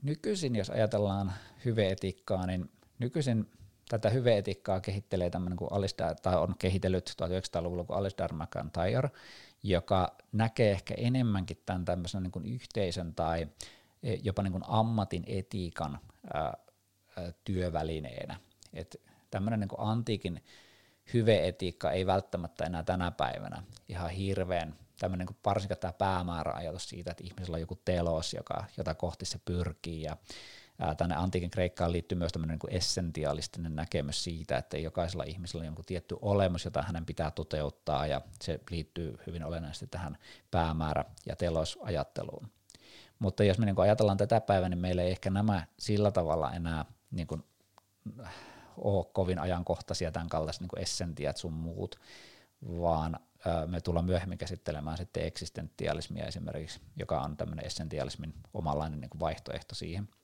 nykyisin, 0.03 0.57
jos 0.57 0.71
ajatellaan 0.71 1.33
hyveetiikkaa, 1.65 2.47
niin 2.47 2.71
nykyisin 2.99 3.51
tätä 3.91 4.11
hyveetiikkaa 4.11 4.81
kehittelee 4.81 5.31
tämmöinen 5.31 5.57
kuin 5.57 5.73
Alistair, 5.73 6.15
tai 6.23 6.37
on 6.37 6.55
kehitellyt 6.59 7.11
1900-luvulla 7.11 7.85
kuin 7.85 7.97
Alistair 7.99 8.33
McIntyre, 8.33 9.11
joka 9.63 10.17
näkee 10.33 10.71
ehkä 10.71 10.95
enemmänkin 10.99 11.63
tämän 11.67 11.85
tämmöisen 11.85 12.23
niin 12.23 12.33
kuin 12.33 12.47
yhteisön 12.47 13.15
tai 13.15 13.49
e, 14.03 14.15
jopa 14.15 14.43
niin 14.43 14.53
kuin 14.53 14.65
ammatin 14.67 15.25
etiikan 15.27 15.99
ää, 16.35 16.57
työvälineenä. 17.45 18.41
Et 18.73 19.01
tämmöinen 19.31 19.61
niin 19.61 19.69
kuin 19.69 19.81
antiikin 19.81 20.45
hyveetiikka 21.15 21.91
ei 21.91 22.07
välttämättä 22.07 22.65
enää 22.65 22.83
tänä 22.83 23.11
päivänä 23.11 23.63
ihan 23.89 24.11
hirveän 24.11 24.75
tämmöinen 24.99 25.27
niin 25.27 25.39
varsinkin 25.45 25.79
tämä 25.79 25.93
päämääräajatus 25.93 26.89
siitä, 26.89 27.11
että 27.11 27.25
ihmisellä 27.25 27.55
on 27.55 27.61
joku 27.61 27.81
telos, 27.85 28.35
joka, 28.35 28.65
jota 28.77 28.95
kohti 28.95 29.25
se 29.25 29.39
pyrkii 29.45 30.03
ja 30.03 30.17
tänne 30.97 31.17
antiikin 31.17 31.51
Kreikkaan 31.51 31.93
liittyy 31.93 32.19
myös 32.19 32.33
tämmöinen 32.33 32.59
niin 32.63 32.77
essentiaalistinen 32.77 33.77
näkemys 33.77 34.25
siitä, 34.25 34.59
että 34.59 34.79
jokaisella 34.79 35.25
ihmisellä 35.25 35.63
on 35.63 35.67
jonkun 35.67 35.85
tietty 35.85 36.17
olemus, 36.23 36.65
jota 36.65 36.83
hänen 36.83 37.07
pitää 37.07 37.31
toteuttaa, 37.31 38.07
ja 38.07 38.21
se 38.43 38.61
liittyy 38.71 39.19
hyvin 39.27 39.45
olennaisesti 39.45 39.87
tähän 39.87 40.19
päämäärä- 40.51 41.05
ja 41.27 41.37
telosajatteluun. 41.37 42.51
Mutta 43.19 43.45
jos 43.45 43.59
me 43.59 43.67
niin 43.67 43.81
ajatellaan 43.81 44.17
tätä 44.17 44.41
päivää, 44.41 44.69
niin 44.69 44.79
meillä 44.79 45.03
ei 45.03 45.11
ehkä 45.11 45.31
nämä 45.31 45.67
sillä 45.79 46.11
tavalla 46.11 46.53
enää 46.53 46.85
niin 47.11 47.27
kuin, 47.27 47.45
ole 48.77 49.07
kovin 49.13 49.39
ajankohtaisia 49.39 50.13
tämän 50.13 50.29
kaltaiset 50.29 50.63
niin 50.63 50.83
essentiat 50.83 51.37
sun 51.37 51.53
muut, 51.53 52.01
vaan 52.63 53.19
me 53.67 53.81
tullaan 53.81 54.05
myöhemmin 54.05 54.39
käsittelemään 54.39 54.97
sitten 54.97 55.25
eksistentialismia 55.27 56.27
esimerkiksi, 56.27 56.81
joka 56.97 57.21
on 57.21 57.37
tämmöinen 57.37 57.67
essentialismin 57.67 58.35
omanlainen 58.55 59.01
niin 59.01 59.21
vaihtoehto 59.21 59.75
siihen– 59.75 60.09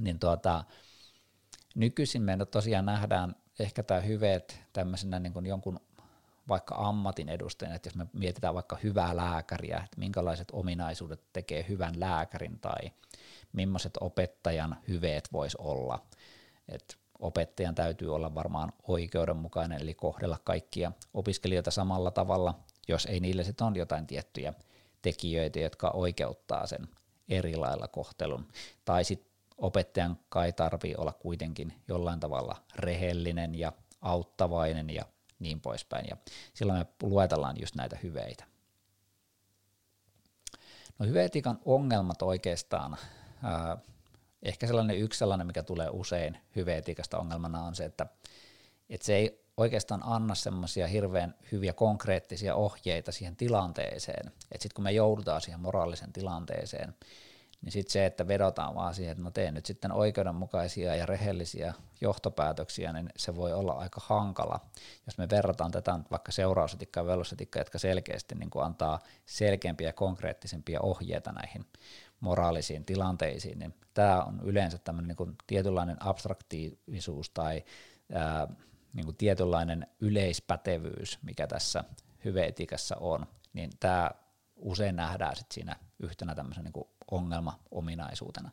niin 0.00 0.18
tuota, 0.18 0.64
nykyisin 1.74 2.22
me 2.22 2.38
tosiaan 2.50 2.86
nähdään 2.86 3.36
ehkä 3.58 3.82
tämä 3.82 4.00
hyveet 4.00 4.60
tämmöisenä 4.72 5.18
niin 5.18 5.32
kuin 5.32 5.46
jonkun 5.46 5.80
vaikka 6.48 6.74
ammatin 6.74 7.28
edustajana, 7.28 7.76
että 7.76 7.86
jos 7.86 7.94
me 7.94 8.06
mietitään 8.12 8.54
vaikka 8.54 8.78
hyvää 8.82 9.16
lääkäriä, 9.16 9.76
että 9.76 9.98
minkälaiset 9.98 10.48
ominaisuudet 10.52 11.20
tekee 11.32 11.66
hyvän 11.68 12.00
lääkärin 12.00 12.58
tai 12.60 12.90
millaiset 13.52 13.92
opettajan 14.00 14.76
hyveet 14.88 15.32
vois 15.32 15.56
olla. 15.56 16.06
että 16.68 16.94
opettajan 17.18 17.74
täytyy 17.74 18.14
olla 18.14 18.34
varmaan 18.34 18.72
oikeudenmukainen, 18.88 19.82
eli 19.82 19.94
kohdella 19.94 20.38
kaikkia 20.44 20.92
opiskelijoita 21.14 21.70
samalla 21.70 22.10
tavalla, 22.10 22.54
jos 22.88 23.06
ei 23.06 23.20
niille 23.20 23.44
sitten 23.44 23.66
on 23.66 23.76
jotain 23.76 24.06
tiettyjä 24.06 24.54
tekijöitä, 25.02 25.58
jotka 25.58 25.90
oikeuttaa 25.90 26.66
sen 26.66 26.88
eri 27.28 27.56
lailla 27.56 27.88
kohtelun. 27.88 28.48
Tai 28.84 29.04
sitten 29.04 29.27
opettajan 29.58 30.18
kai 30.28 30.52
tarvii 30.52 30.94
olla 30.96 31.12
kuitenkin 31.12 31.72
jollain 31.88 32.20
tavalla 32.20 32.56
rehellinen 32.76 33.54
ja 33.54 33.72
auttavainen 34.00 34.90
ja 34.90 35.04
niin 35.38 35.60
poispäin. 35.60 36.06
Ja 36.10 36.16
silloin 36.54 36.78
me 36.78 36.86
luetellaan 37.02 37.56
just 37.60 37.74
näitä 37.74 37.98
hyveitä. 38.02 38.44
No 40.98 41.06
hyveetikan 41.06 41.58
ongelmat 41.64 42.22
oikeastaan, 42.22 42.96
ää, 43.42 43.78
ehkä 44.42 44.66
sellainen 44.66 44.98
yksi 44.98 45.18
sellainen, 45.18 45.46
mikä 45.46 45.62
tulee 45.62 45.88
usein 45.90 46.38
hyveetikasta 46.56 47.18
ongelmana 47.18 47.62
on 47.62 47.74
se, 47.74 47.84
että, 47.84 48.06
että 48.90 49.06
se 49.06 49.14
ei 49.14 49.44
oikeastaan 49.56 50.02
anna 50.04 50.34
semmoisia 50.34 50.86
hirveän 50.86 51.34
hyviä 51.52 51.72
konkreettisia 51.72 52.54
ohjeita 52.54 53.12
siihen 53.12 53.36
tilanteeseen. 53.36 54.26
Että 54.28 54.62
sitten 54.62 54.74
kun 54.74 54.84
me 54.84 54.92
joudutaan 54.92 55.40
siihen 55.40 55.60
moraalisen 55.60 56.12
tilanteeseen, 56.12 56.94
niin 57.62 57.72
sitten 57.72 57.92
se, 57.92 58.06
että 58.06 58.28
vedotaan 58.28 58.74
vaan 58.74 58.94
siihen, 58.94 59.12
että 59.12 59.24
no 59.24 59.30
tee 59.30 59.50
nyt 59.50 59.66
sitten 59.66 59.92
oikeudenmukaisia 59.92 60.96
ja 60.96 61.06
rehellisiä 61.06 61.74
johtopäätöksiä, 62.00 62.92
niin 62.92 63.08
se 63.16 63.36
voi 63.36 63.52
olla 63.52 63.72
aika 63.72 64.00
hankala. 64.04 64.60
Jos 65.06 65.18
me 65.18 65.28
verrataan 65.30 65.70
tätä 65.70 65.98
vaikka 66.10 66.32
seurausetikkaa 66.32 67.02
ja 67.02 67.06
velvollisuusetikkaa, 67.06 67.60
jotka 67.60 67.78
selkeästi 67.78 68.34
niin 68.34 68.50
kuin 68.50 68.64
antaa 68.64 68.98
selkeämpiä 69.26 69.88
ja 69.88 69.92
konkreettisempia 69.92 70.80
ohjeita 70.80 71.32
näihin 71.32 71.66
moraalisiin 72.20 72.84
tilanteisiin, 72.84 73.58
niin 73.58 73.74
tämä 73.94 74.22
on 74.22 74.40
yleensä 74.44 74.78
tämmöinen 74.78 75.08
niin 75.08 75.16
kuin 75.16 75.36
tietynlainen 75.46 75.96
abstraktiivisuus 76.00 77.30
tai 77.30 77.64
ää, 78.12 78.48
niin 78.92 79.04
kuin 79.04 79.16
tietynlainen 79.16 79.86
yleispätevyys, 80.00 81.18
mikä 81.22 81.46
tässä 81.46 81.84
hyveetiikassa 82.24 82.96
on, 83.00 83.26
niin 83.52 83.70
tämä 83.80 84.10
usein 84.56 84.96
nähdään 84.96 85.36
sit 85.36 85.52
siinä 85.52 85.76
yhtenä 85.98 86.34
tämmöisen 86.34 86.64
niin 86.64 86.86
ongelma-ominaisuutena. 87.10 88.50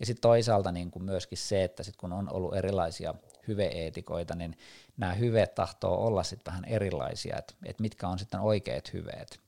Ja 0.00 0.06
sitten 0.06 0.20
toisaalta 0.20 0.72
niin 0.72 0.90
kuin 0.90 1.02
myöskin 1.02 1.38
se, 1.38 1.64
että 1.64 1.82
sit 1.82 1.96
kun 1.96 2.12
on 2.12 2.32
ollut 2.32 2.56
erilaisia 2.56 3.14
hyveeetikoita, 3.48 4.34
niin 4.34 4.56
nämä 4.96 5.14
hyveet 5.14 5.54
tahtoo 5.54 6.06
olla 6.06 6.22
sitten 6.22 6.52
vähän 6.52 6.64
erilaisia, 6.64 7.36
että 7.38 7.54
et 7.64 7.80
mitkä 7.80 8.08
on 8.08 8.18
sitten 8.18 8.40
oikeat 8.40 8.92
hyveet. 8.92 9.40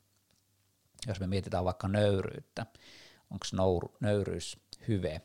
Jos 1.06 1.20
me 1.20 1.26
mietitään 1.26 1.64
vaikka 1.64 1.88
nöyryyttä, 1.88 2.66
onko 3.30 3.46
nöyryys 4.00 4.58
hyve, 4.88 5.20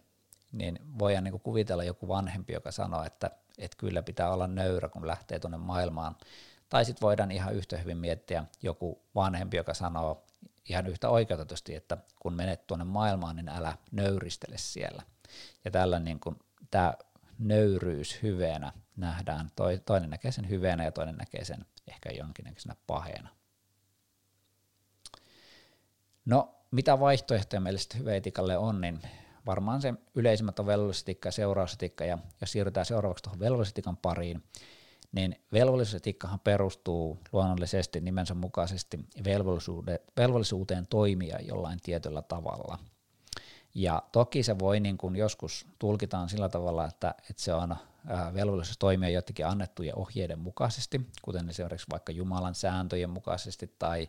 niin 0.52 0.80
voidaan 1.00 1.24
niin 1.24 1.40
kuvitella 1.40 1.84
joku 1.84 2.08
vanhempi, 2.08 2.54
joka 2.54 2.72
sanoo, 2.72 3.04
että, 3.04 3.32
että 3.58 3.78
kyllä 3.78 4.04
pitää 4.04 4.34
olla 4.34 4.48
nöyrä, 4.48 4.90
kun 4.90 5.08
lähtee 5.08 5.40
tuonne 5.40 5.58
maailmaan. 5.58 6.16
Tai 6.70 6.86
sitten 6.86 7.02
voidaan 7.02 7.32
ihan 7.32 7.54
yhtä 7.54 7.78
hyvin 7.78 7.98
miettiä 7.98 8.44
joku 8.62 9.02
vanhempi, 9.16 9.58
joka 9.58 9.74
sanoo, 9.74 10.27
ihan 10.70 10.88
yhtä 10.88 11.10
oikeutetusti, 11.10 11.76
että 11.76 11.98
kun 12.20 12.34
menet 12.34 12.68
tuonne 12.68 12.86
maailmaan, 12.86 13.36
niin 13.36 13.50
älä 13.50 13.78
nöyristele 13.92 14.58
siellä. 14.58 15.04
Ja 15.66 15.72
tällä 15.72 16.00
niin 16.00 16.20
kuin, 16.20 16.40
tämä 16.72 16.94
nöyryys 17.40 18.24
hyveenä, 18.24 18.72
nähdään. 18.96 19.50
toinen 19.86 20.10
näkee 20.10 20.32
sen 20.32 20.50
hyveenä 20.50 20.84
ja 20.84 20.92
toinen 20.92 21.16
näkee 21.16 21.46
sen 21.46 21.66
ehkä 21.88 22.10
jonkinnäköisenä 22.12 22.76
paheena. 22.88 23.30
No, 26.26 26.56
mitä 26.72 27.00
vaihtoehtoja 27.00 27.60
meille 27.60 27.80
sitten 27.80 28.00
hyveetikalle 28.00 28.58
on, 28.58 28.82
niin 28.82 29.02
varmaan 29.46 29.82
se 29.82 29.94
yleisimmät 30.16 30.60
on 30.60 30.66
velvollisuusetikka 30.66 31.28
ja 31.28 31.32
seurausetikka, 31.32 32.06
ja 32.06 32.18
jos 32.42 32.52
siirrytään 32.52 32.86
seuraavaksi 32.86 33.24
tuohon 33.24 33.40
velvollisuusetikan 33.40 33.98
pariin, 33.98 34.44
niin 35.12 35.36
velvollisuusetikkahan 35.54 36.40
perustuu 36.40 37.20
luonnollisesti 37.32 38.02
nimensä 38.02 38.34
mukaisesti 38.34 39.00
velvollisuuteen 40.18 40.88
toimia 40.88 41.40
jollain 41.42 41.80
tietyllä 41.84 42.22
tavalla. 42.22 42.80
Ja 43.76 44.04
toki 44.12 44.44
se 44.44 44.60
voi 44.60 44.80
niin 44.80 44.98
kuin 44.98 45.16
joskus 45.16 45.68
tulkitaan 45.80 46.30
sillä 46.30 46.50
tavalla, 46.50 46.86
että, 46.86 47.16
että 47.30 47.44
se 47.44 47.54
on 47.54 47.76
velvollisuus 48.34 48.78
toimia 48.78 49.10
jotenkin 49.10 49.48
annettujen 49.48 49.98
ohjeiden 49.98 50.40
mukaisesti, 50.40 51.02
kuten 51.22 51.50
esimerkiksi 51.50 51.88
vaikka 51.92 52.12
Jumalan 52.12 52.56
sääntöjen 52.56 53.10
mukaisesti 53.10 53.76
tai 53.80 54.08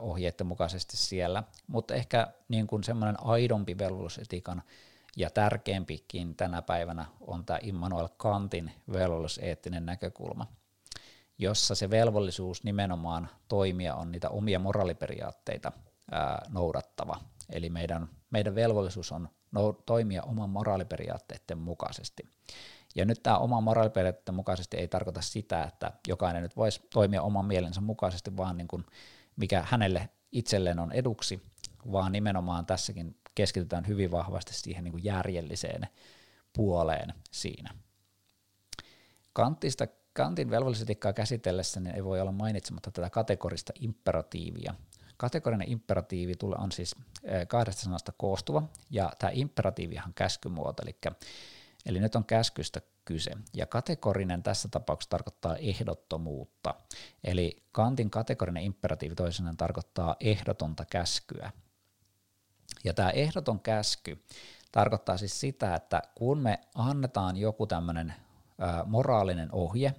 ohjeiden 0.00 0.46
mukaisesti 0.46 0.96
siellä, 0.96 1.42
mutta 1.66 1.94
ehkä 1.94 2.26
niin 2.48 2.66
kuin 2.66 2.84
semmoinen 2.84 3.16
aidompi 3.24 3.78
velvollisuusetikan 3.78 4.62
ja 5.16 5.30
tärkeämpikin 5.30 6.36
tänä 6.36 6.62
päivänä 6.62 7.06
on 7.20 7.44
tämä 7.44 7.58
Immanuel 7.62 8.08
Kantin 8.16 8.72
velvollisuuseettinen 8.92 9.86
näkökulma, 9.86 10.46
jossa 11.38 11.74
se 11.74 11.90
velvollisuus 11.90 12.64
nimenomaan 12.64 13.28
toimia 13.48 13.94
on 13.94 14.12
niitä 14.12 14.28
omia 14.28 14.58
moraaliperiaatteita 14.58 15.72
ää, 16.10 16.46
noudattava. 16.48 17.20
Eli 17.52 17.70
meidän, 17.70 18.08
meidän 18.30 18.54
velvollisuus 18.54 19.12
on 19.12 19.28
toimia 19.86 20.22
oman 20.22 20.50
moraaliperiaatteiden 20.50 21.58
mukaisesti. 21.58 22.22
Ja 22.94 23.04
nyt 23.04 23.22
tämä 23.22 23.38
oma 23.38 23.60
moraaliperiaatteiden 23.60 24.34
mukaisesti 24.34 24.76
ei 24.76 24.88
tarkoita 24.88 25.20
sitä, 25.20 25.62
että 25.62 25.92
jokainen 26.08 26.42
nyt 26.42 26.56
voisi 26.56 26.80
toimia 26.92 27.22
oman 27.22 27.44
mielensä 27.44 27.80
mukaisesti, 27.80 28.36
vaan 28.36 28.56
niin 28.56 28.68
kuin 28.68 28.84
mikä 29.36 29.64
hänelle 29.66 30.08
itselleen 30.32 30.78
on 30.78 30.92
eduksi, 30.92 31.42
vaan 31.92 32.12
nimenomaan 32.12 32.66
tässäkin 32.66 33.19
keskitytään 33.34 33.86
hyvin 33.86 34.10
vahvasti 34.10 34.54
siihen 34.54 34.84
niin 34.84 34.92
kuin 34.92 35.04
järjelliseen 35.04 35.86
puoleen 36.52 37.14
siinä. 37.30 37.74
Kantista, 39.32 39.86
Kantin 40.12 40.50
velvollisuusetikkaa 40.50 41.12
käsitellessä 41.12 41.80
niin 41.80 41.94
ei 41.94 42.04
voi 42.04 42.20
olla 42.20 42.32
mainitsematta 42.32 42.90
tätä 42.90 43.10
kategorista 43.10 43.72
imperatiivia. 43.80 44.74
Kategorinen 45.16 45.70
imperatiivi 45.70 46.32
on 46.58 46.72
siis 46.72 46.96
kahdesta 47.48 47.82
sanasta 47.82 48.12
koostuva, 48.16 48.62
ja 48.90 49.12
tämä 49.18 49.30
imperatiivihan 49.34 50.14
käskymuoto, 50.14 50.82
eli, 50.82 50.98
eli 51.86 52.00
nyt 52.00 52.14
on 52.14 52.24
käskystä 52.24 52.80
kyse. 53.04 53.30
Ja 53.54 53.66
kategorinen 53.66 54.42
tässä 54.42 54.68
tapauksessa 54.68 55.10
tarkoittaa 55.10 55.56
ehdottomuutta. 55.56 56.74
Eli 57.24 57.62
Kantin 57.72 58.10
kategorinen 58.10 58.62
imperatiivi 58.62 59.14
toisenaan 59.14 59.56
tarkoittaa 59.56 60.16
ehdotonta 60.20 60.84
käskyä. 60.84 61.52
Ja 62.84 62.94
tämä 62.94 63.10
ehdoton 63.10 63.60
käsky 63.60 64.24
tarkoittaa 64.72 65.16
siis 65.16 65.40
sitä, 65.40 65.74
että 65.74 66.02
kun 66.14 66.38
me 66.38 66.60
annetaan 66.74 67.36
joku 67.36 67.66
tämmöinen 67.66 68.14
moraalinen 68.86 69.52
ohje, 69.52 69.94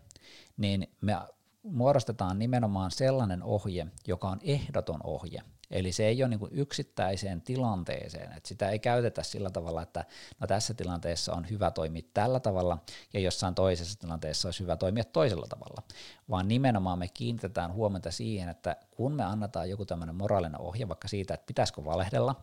niin 0.58 0.88
me 1.02 1.18
muodostetaan 1.64 2.40
nimenomaan 2.40 2.92
sellainen 2.92 3.44
ohje, 3.44 3.88
joka 4.08 4.30
on 4.30 4.40
ehdoton 4.44 5.00
ohje. 5.04 5.42
Eli 5.72 5.92
se 5.92 6.06
ei 6.08 6.24
ole 6.24 6.30
niin 6.30 6.40
yksittäiseen 6.52 7.42
tilanteeseen, 7.42 8.32
että 8.32 8.48
sitä 8.48 8.70
ei 8.70 8.80
käytetä 8.80 9.24
sillä 9.24 9.50
tavalla, 9.50 9.82
että 9.82 10.06
no 10.40 10.48
tässä 10.48 10.74
tilanteessa 10.74 11.34
on 11.34 11.50
hyvä 11.50 11.72
toimia 11.72 12.02
tällä 12.14 12.40
tavalla 12.40 12.78
ja 13.14 13.20
jossain 13.20 13.56
toisessa 13.56 14.00
tilanteessa 14.00 14.48
olisi 14.48 14.60
hyvä 14.60 14.78
toimia 14.78 15.04
toisella 15.04 15.46
tavalla, 15.50 15.84
vaan 16.30 16.48
nimenomaan 16.48 17.00
me 17.00 17.08
kiinnitetään 17.08 17.74
huomiota 17.74 18.12
siihen, 18.12 18.50
että 18.50 18.76
kun 18.92 19.14
me 19.14 19.24
annetaan 19.24 19.70
joku 19.70 19.86
tämmöinen 19.86 20.16
moraalinen 20.16 20.62
ohje 20.62 20.88
vaikka 20.88 21.08
siitä, 21.08 21.34
että 21.34 21.46
pitäisikö 21.46 21.86
valehdella, 21.86 22.36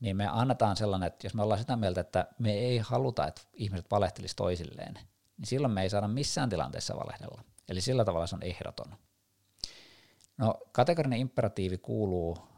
niin 0.00 0.16
me 0.16 0.26
annetaan 0.26 0.76
sellainen, 0.76 1.06
että 1.06 1.26
jos 1.26 1.34
me 1.34 1.42
ollaan 1.42 1.60
sitä 1.60 1.76
mieltä, 1.76 2.00
että 2.00 2.26
me 2.38 2.52
ei 2.52 2.78
haluta, 2.78 3.26
että 3.26 3.42
ihmiset 3.54 3.90
valehtelisi 3.90 4.36
toisilleen, 4.36 4.94
niin 4.94 5.46
silloin 5.46 5.72
me 5.72 5.82
ei 5.82 5.90
saada 5.90 6.08
missään 6.08 6.48
tilanteessa 6.48 6.96
valehdella. 6.96 7.42
Eli 7.68 7.80
sillä 7.80 8.04
tavalla 8.04 8.26
se 8.26 8.34
on 8.34 8.42
ehdoton. 8.42 8.96
No, 10.38 10.54
kategorinen 10.72 11.18
imperatiivi 11.18 11.78
kuuluu 11.78 12.49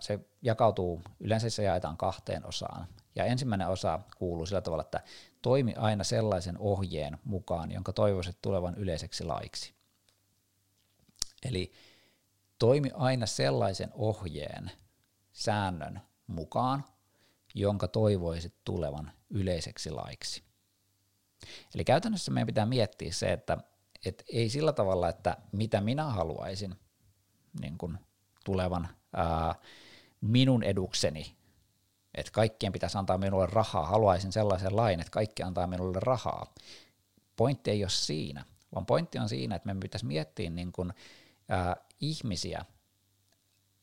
se 0.00 0.20
jakautuu, 0.42 1.02
yleensä 1.20 1.50
se 1.50 1.62
jaetaan 1.62 1.96
kahteen 1.96 2.46
osaan. 2.46 2.86
Ja 3.14 3.24
ensimmäinen 3.24 3.68
osa 3.68 4.00
kuuluu 4.16 4.46
sillä 4.46 4.60
tavalla, 4.60 4.82
että 4.82 5.02
toimi 5.42 5.74
aina 5.74 6.04
sellaisen 6.04 6.58
ohjeen 6.58 7.18
mukaan, 7.24 7.72
jonka 7.72 7.92
toivoisit 7.92 8.38
tulevan 8.42 8.74
yleiseksi 8.74 9.24
laiksi. 9.24 9.74
Eli 11.44 11.72
toimi 12.58 12.90
aina 12.94 13.26
sellaisen 13.26 13.90
ohjeen, 13.92 14.70
säännön 15.32 16.00
mukaan, 16.26 16.84
jonka 17.54 17.88
toivoisit 17.88 18.54
tulevan 18.64 19.12
yleiseksi 19.30 19.90
laiksi. 19.90 20.42
Eli 21.74 21.84
käytännössä 21.84 22.30
meidän 22.30 22.46
pitää 22.46 22.66
miettiä 22.66 23.12
se, 23.12 23.32
että 23.32 23.58
et 24.04 24.24
ei 24.32 24.48
sillä 24.48 24.72
tavalla, 24.72 25.08
että 25.08 25.36
mitä 25.52 25.80
minä 25.80 26.04
haluaisin 26.04 26.74
niin 27.60 27.78
kun 27.78 27.98
tulevan 28.48 28.88
ää, 29.16 29.54
minun 30.20 30.62
edukseni, 30.62 31.36
että 32.14 32.32
kaikkien 32.32 32.72
pitäisi 32.72 32.98
antaa 32.98 33.18
minulle 33.18 33.46
rahaa, 33.46 33.86
haluaisin 33.86 34.32
sellaisen 34.32 34.76
lain, 34.76 35.00
että 35.00 35.10
kaikki 35.10 35.42
antaa 35.42 35.66
minulle 35.66 35.98
rahaa. 36.00 36.54
Pointti 37.36 37.70
ei 37.70 37.84
ole 37.84 37.90
siinä, 37.90 38.44
vaan 38.74 38.86
pointti 38.86 39.18
on 39.18 39.28
siinä, 39.28 39.56
että 39.56 39.74
me 39.74 39.80
pitäisi 39.80 40.06
miettiä 40.06 40.50
niin 40.50 40.72
kuin, 40.72 40.92
ää, 41.48 41.76
ihmisiä 42.00 42.64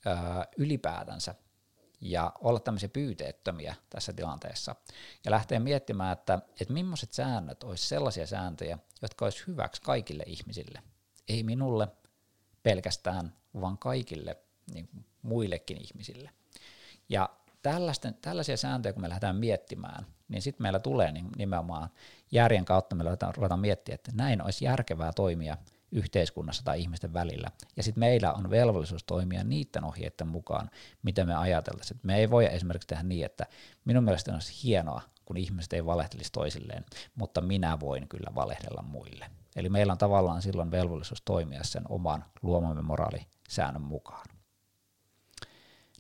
ää, 0.06 0.48
ylipäätänsä 0.58 1.36
ja 2.02 2.32
olla 2.42 2.60
tämmöisiä 2.60 2.90
pyyteettömiä 2.90 3.76
tässä 3.90 4.14
tilanteessa 4.14 4.76
ja 5.26 5.32
lähteä 5.32 5.60
miettimään, 5.60 6.14
että, 6.14 6.40
että 6.62 6.74
millaiset 6.74 7.14
säännöt 7.14 7.64
olisi 7.64 7.88
sellaisia 7.88 8.28
sääntöjä, 8.28 8.80
jotka 9.02 9.26
olisi 9.26 9.44
hyväksi 9.48 9.82
kaikille 9.82 10.24
ihmisille. 10.28 10.84
Ei 11.28 11.44
minulle 11.44 11.88
pelkästään, 12.64 13.34
vaan 13.62 13.78
kaikille 13.78 14.45
niin 14.74 14.90
muillekin 15.22 15.78
ihmisille. 15.82 16.30
Ja 17.10 17.30
tällaisia 18.22 18.58
sääntöjä, 18.58 18.94
kun 18.94 19.02
me 19.02 19.10
lähdetään 19.10 19.36
miettimään, 19.36 20.06
niin 20.28 20.42
sitten 20.42 20.64
meillä 20.64 20.80
tulee 20.80 21.12
niin 21.12 21.30
nimenomaan 21.38 21.90
järjen 22.32 22.66
kautta, 22.66 22.96
me 22.96 23.04
ruvetaan 23.36 23.60
miettiä, 23.60 23.96
että 23.96 24.12
näin 24.16 24.44
olisi 24.44 24.66
järkevää 24.66 25.14
toimia 25.14 25.58
yhteiskunnassa 25.92 26.64
tai 26.64 26.82
ihmisten 26.82 27.14
välillä. 27.14 27.52
Ja 27.78 27.84
sitten 27.84 28.00
meillä 28.00 28.34
on 28.34 28.50
velvollisuus 28.50 29.04
toimia 29.04 29.44
niiden 29.44 29.84
ohjeiden 29.84 30.28
mukaan, 30.28 30.70
mitä 31.04 31.26
me 31.26 31.36
ajateltaisiin. 31.36 32.00
Me 32.04 32.18
ei 32.18 32.30
voi 32.30 32.46
esimerkiksi 32.46 32.88
tehdä 32.88 33.04
niin, 33.04 33.26
että 33.26 33.46
minun 33.86 34.04
mielestäni 34.04 34.36
olisi 34.36 34.64
hienoa, 34.64 35.02
kun 35.26 35.38
ihmiset 35.38 35.74
ei 35.74 35.86
valehtelisi 35.86 36.32
toisilleen, 36.32 36.86
mutta 37.16 37.42
minä 37.42 37.80
voin 37.80 38.08
kyllä 38.08 38.36
valehdella 38.36 38.82
muille. 38.82 39.32
Eli 39.56 39.70
meillä 39.70 39.92
on 39.92 39.98
tavallaan 39.98 40.42
silloin 40.42 40.72
velvollisuus 40.72 41.22
toimia 41.22 41.64
sen 41.64 41.84
oman 41.90 42.26
luomamme 42.42 42.82
moraalisäännön 42.82 43.82
mukaan. 43.82 44.26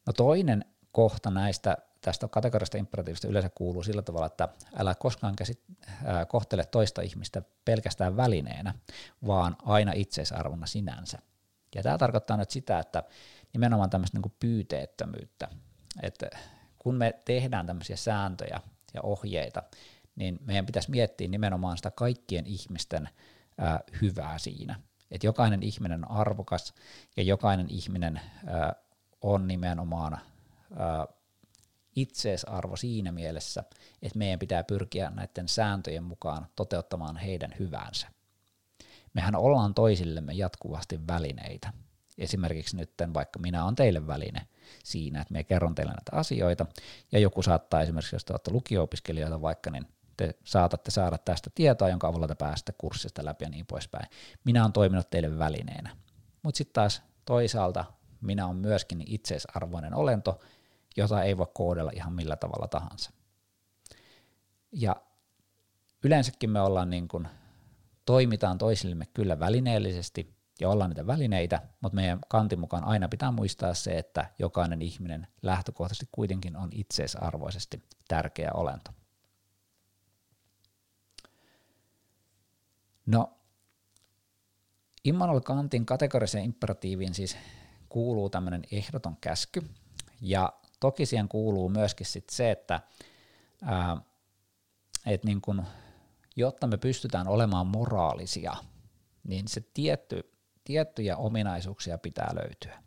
No 0.05 0.13
toinen 0.13 0.65
kohta 0.91 1.31
näistä 1.31 1.77
tästä 2.01 2.27
kategorista 2.27 2.77
imperatiivista 2.77 3.27
yleensä 3.27 3.49
kuuluu 3.55 3.83
sillä 3.83 4.01
tavalla, 4.01 4.25
että 4.25 4.49
älä 4.77 4.95
koskaan 4.95 5.35
käsit, 5.35 5.63
ää, 6.05 6.25
kohtele 6.25 6.65
toista 6.65 7.01
ihmistä 7.01 7.41
pelkästään 7.65 8.17
välineenä, 8.17 8.73
vaan 9.27 9.55
aina 9.63 9.91
itseisarvona 9.95 10.65
sinänsä. 10.65 11.19
Ja 11.75 11.83
tämä 11.83 11.97
tarkoittaa 11.97 12.37
nyt 12.37 12.51
sitä, 12.51 12.79
että 12.79 13.03
nimenomaan 13.53 13.89
tämmöistä 13.89 14.19
niin 14.19 14.33
pyyteettömyyttä, 14.39 15.47
että 16.01 16.29
kun 16.79 16.95
me 16.95 17.13
tehdään 17.25 17.65
tämmöisiä 17.65 17.95
sääntöjä 17.95 18.59
ja 18.93 19.01
ohjeita, 19.01 19.63
niin 20.15 20.39
meidän 20.41 20.65
pitäisi 20.65 20.91
miettiä 20.91 21.27
nimenomaan 21.27 21.77
sitä 21.77 21.91
kaikkien 21.91 22.45
ihmisten 22.45 23.09
ää, 23.57 23.79
hyvää 24.01 24.37
siinä. 24.37 24.79
Että 25.11 25.27
jokainen 25.27 25.63
ihminen 25.63 26.05
on 26.05 26.17
arvokas 26.17 26.73
ja 27.17 27.23
jokainen 27.23 27.67
ihminen 27.69 28.21
ää, 28.47 28.75
on 29.25 29.47
nimenomaan 29.47 30.17
ää, 30.77 31.07
itseisarvo 31.95 32.75
siinä 32.75 33.11
mielessä, 33.11 33.63
että 34.01 34.19
meidän 34.19 34.39
pitää 34.39 34.63
pyrkiä 34.63 35.09
näiden 35.09 35.47
sääntöjen 35.47 36.03
mukaan 36.03 36.47
toteuttamaan 36.55 37.17
heidän 37.17 37.51
hyvänsä. 37.59 38.07
Mehän 39.13 39.35
ollaan 39.35 39.73
toisillemme 39.73 40.33
jatkuvasti 40.33 41.07
välineitä. 41.07 41.73
Esimerkiksi 42.17 42.77
nyt 42.77 42.91
vaikka 43.13 43.39
minä 43.39 43.63
olen 43.63 43.75
teille 43.75 44.07
väline 44.07 44.47
siinä, 44.83 45.21
että 45.21 45.33
me 45.33 45.43
kerron 45.43 45.75
teille 45.75 45.93
näitä 45.93 46.11
asioita, 46.11 46.65
ja 47.11 47.19
joku 47.19 47.41
saattaa 47.41 47.81
esimerkiksi, 47.81 48.15
jos 48.15 48.25
te 48.25 48.33
olette 48.33 48.51
lukio-opiskelijoita 48.51 49.41
vaikka, 49.41 49.71
niin 49.71 49.87
te 50.17 50.35
saatatte 50.43 50.91
saada 50.91 51.17
tästä 51.17 51.49
tietoa, 51.55 51.89
jonka 51.89 52.07
avulla 52.07 52.27
te 52.27 52.35
pääsette 52.35 52.73
kurssista 52.77 53.25
läpi 53.25 53.45
ja 53.45 53.49
niin 53.49 53.65
poispäin. 53.65 54.09
Minä 54.43 54.61
olen 54.61 54.73
toiminut 54.73 55.09
teille 55.09 55.37
välineenä. 55.37 55.97
Mutta 56.43 56.57
sitten 56.57 56.73
taas 56.73 57.01
toisaalta 57.25 57.85
minä 58.25 58.45
olen 58.45 58.57
myöskin 58.57 59.03
itseisarvoinen 59.07 59.93
olento, 59.93 60.39
jota 60.97 61.23
ei 61.23 61.37
voi 61.37 61.47
koodella 61.53 61.91
ihan 61.93 62.13
millä 62.13 62.35
tavalla 62.35 62.67
tahansa. 62.67 63.11
Ja 64.71 64.95
yleensäkin 66.03 66.49
me 66.49 66.61
ollaan 66.61 66.89
niin 66.89 67.07
kuin 67.07 67.27
toimitaan 68.05 68.57
toisillemme 68.57 69.05
kyllä 69.05 69.39
välineellisesti 69.39 70.35
ja 70.59 70.69
ollaan 70.69 70.89
niitä 70.89 71.07
välineitä, 71.07 71.61
mutta 71.81 71.95
meidän 71.95 72.19
kantin 72.27 72.59
mukaan 72.59 72.83
aina 72.83 73.09
pitää 73.09 73.31
muistaa 73.31 73.73
se, 73.73 73.97
että 73.97 74.29
jokainen 74.39 74.81
ihminen 74.81 75.27
lähtökohtaisesti 75.41 76.09
kuitenkin 76.11 76.55
on 76.55 76.69
itseisarvoisesti 76.71 77.83
tärkeä 78.07 78.51
olento. 78.53 78.91
No, 83.05 83.39
Immanuel 85.03 85.41
Kantin 85.41 85.85
kategoriseen 85.85 86.45
imperatiiviin 86.45 87.13
siis 87.13 87.37
kuuluu 87.95 88.29
tämmöinen 88.29 88.63
ehdoton 88.71 89.17
käsky, 89.21 89.69
ja 90.21 90.53
toki 90.79 91.05
siihen 91.05 91.27
kuuluu 91.27 91.69
myöskin 91.69 92.05
sit 92.05 92.29
se, 92.29 92.51
että 92.51 92.81
ää, 93.63 93.97
et 95.05 95.23
niin 95.23 95.41
kun, 95.41 95.63
jotta 96.35 96.67
me 96.67 96.77
pystytään 96.77 97.27
olemaan 97.27 97.67
moraalisia, 97.67 98.55
niin 99.23 99.47
se 99.47 99.61
tietty, 99.73 100.31
tiettyjä 100.63 101.17
ominaisuuksia 101.17 101.97
pitää 101.97 102.35
löytyä. 102.35 102.83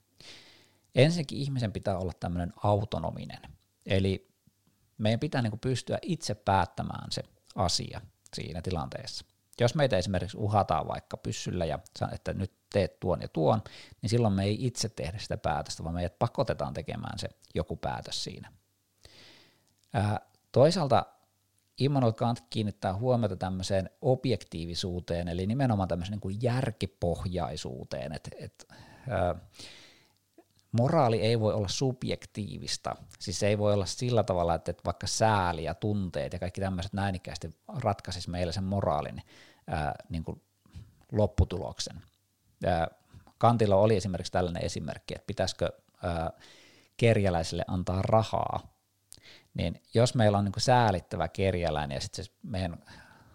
Ensinnäkin 0.94 1.38
ihmisen 1.38 1.72
pitää 1.72 1.98
olla 1.98 2.12
tämmöinen 2.20 2.52
autonominen, 2.62 3.40
eli 3.86 4.28
meidän 4.98 5.20
pitää 5.20 5.42
niin 5.42 5.60
pystyä 5.60 5.98
itse 6.02 6.34
päättämään 6.34 7.12
se 7.12 7.22
asia 7.54 8.00
siinä 8.34 8.62
tilanteessa. 8.62 9.24
Jos 9.60 9.74
meitä 9.74 9.96
esimerkiksi 9.96 10.36
uhataan 10.36 10.88
vaikka 10.88 11.16
pyssyllä 11.16 11.64
ja 11.64 11.78
että 12.12 12.32
nyt 12.32 12.52
teet 12.72 13.00
tuon 13.00 13.22
ja 13.22 13.28
tuon, 13.28 13.62
niin 14.02 14.10
silloin 14.10 14.34
me 14.34 14.44
ei 14.44 14.66
itse 14.66 14.88
tehdä 14.88 15.18
sitä 15.18 15.36
päätöstä, 15.36 15.84
vaan 15.84 15.94
meidät 15.94 16.18
pakotetaan 16.18 16.74
tekemään 16.74 17.18
se 17.18 17.28
joku 17.54 17.76
päätös 17.76 18.24
siinä. 18.24 18.52
Toisaalta 20.52 21.06
Immanuel 21.78 22.12
Kant 22.12 22.40
kiinnittää 22.50 22.94
huomiota 22.94 23.36
tämmöiseen 23.36 23.90
objektiivisuuteen, 24.02 25.28
eli 25.28 25.46
nimenomaan 25.46 25.88
tämmöiseen 25.88 26.12
niin 26.12 26.20
kuin 26.20 26.38
järkipohjaisuuteen, 26.42 28.12
että 28.12 28.30
et, 28.38 28.66
ää, 29.08 29.34
moraali 30.72 31.20
ei 31.20 31.40
voi 31.40 31.54
olla 31.54 31.68
subjektiivista, 31.68 32.96
siis 33.18 33.42
ei 33.42 33.58
voi 33.58 33.72
olla 33.74 33.86
sillä 33.86 34.22
tavalla, 34.22 34.54
että, 34.54 34.74
vaikka 34.84 35.06
sääli 35.06 35.64
ja 35.64 35.74
tunteet 35.74 36.32
ja 36.32 36.38
kaikki 36.38 36.60
tämmöiset 36.60 36.92
näinikäisesti 36.92 37.56
ratkaisisi 37.78 38.30
meille 38.30 38.52
sen 38.52 38.64
moraalin 38.64 39.22
ää, 39.66 39.94
niin 40.08 40.24
kuin 40.24 40.42
lopputuloksen. 41.12 42.02
Ää, 42.66 42.88
Kantilla 43.38 43.76
oli 43.76 43.96
esimerkiksi 43.96 44.32
tällainen 44.32 44.64
esimerkki, 44.64 45.14
että 45.14 45.26
pitäisikö 45.26 45.72
ää, 46.02 46.30
kerjäläisille 46.96 47.64
antaa 47.68 48.02
rahaa, 48.02 48.78
niin 49.54 49.82
jos 49.94 50.14
meillä 50.14 50.38
on 50.38 50.44
niin 50.44 50.52
kuin 50.52 50.62
säälittävä 50.62 51.28
kerjäläinen 51.28 51.94
ja 51.94 52.00
sitten 52.00 52.24
se 52.24 52.30
meidän 52.42 52.78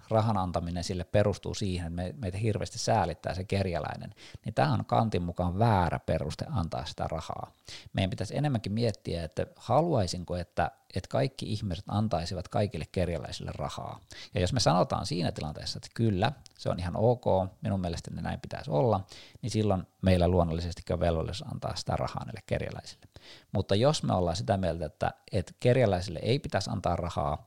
rahan 0.09 0.37
antaminen 0.37 0.83
sille 0.83 1.03
perustuu 1.03 1.53
siihen, 1.53 1.87
että 1.87 1.95
me, 1.95 2.13
meitä 2.17 2.37
hirveästi 2.37 2.79
säälittää 2.79 3.33
se 3.35 3.43
kerjäläinen, 3.43 4.15
niin 4.45 4.53
tämä 4.53 4.73
on 4.73 4.85
kantin 4.85 5.21
mukaan 5.21 5.59
väärä 5.59 5.99
peruste 5.99 6.45
antaa 6.51 6.85
sitä 6.85 7.07
rahaa. 7.07 7.51
Meidän 7.93 8.09
pitäisi 8.09 8.37
enemmänkin 8.37 8.71
miettiä, 8.71 9.23
että 9.23 9.45
haluaisinko, 9.55 10.35
että, 10.35 10.71
että 10.95 11.07
kaikki 11.09 11.51
ihmiset 11.51 11.85
antaisivat 11.87 12.47
kaikille 12.47 12.85
kerjäläisille 12.91 13.51
rahaa. 13.55 13.99
Ja 14.33 14.41
jos 14.41 14.53
me 14.53 14.59
sanotaan 14.59 15.05
siinä 15.05 15.31
tilanteessa, 15.31 15.77
että 15.77 15.89
kyllä, 15.93 16.31
se 16.57 16.69
on 16.69 16.79
ihan 16.79 16.95
ok, 16.95 17.25
minun 17.61 17.81
mielestäni 17.81 18.21
näin 18.21 18.39
pitäisi 18.39 18.71
olla, 18.71 19.05
niin 19.41 19.51
silloin 19.51 19.87
meillä 20.01 20.27
luonnollisesti 20.27 20.93
on 20.93 20.99
velvollisuus 20.99 21.51
antaa 21.51 21.75
sitä 21.75 21.95
rahaa 21.95 22.25
näille 22.25 22.41
kerjäläisille. 22.45 23.05
Mutta 23.51 23.75
jos 23.75 24.03
me 24.03 24.13
ollaan 24.13 24.35
sitä 24.35 24.57
mieltä, 24.57 24.85
että, 24.85 25.13
että 25.31 25.53
kerjäläisille 25.59 26.19
ei 26.19 26.39
pitäisi 26.39 26.69
antaa 26.69 26.95
rahaa, 26.95 27.45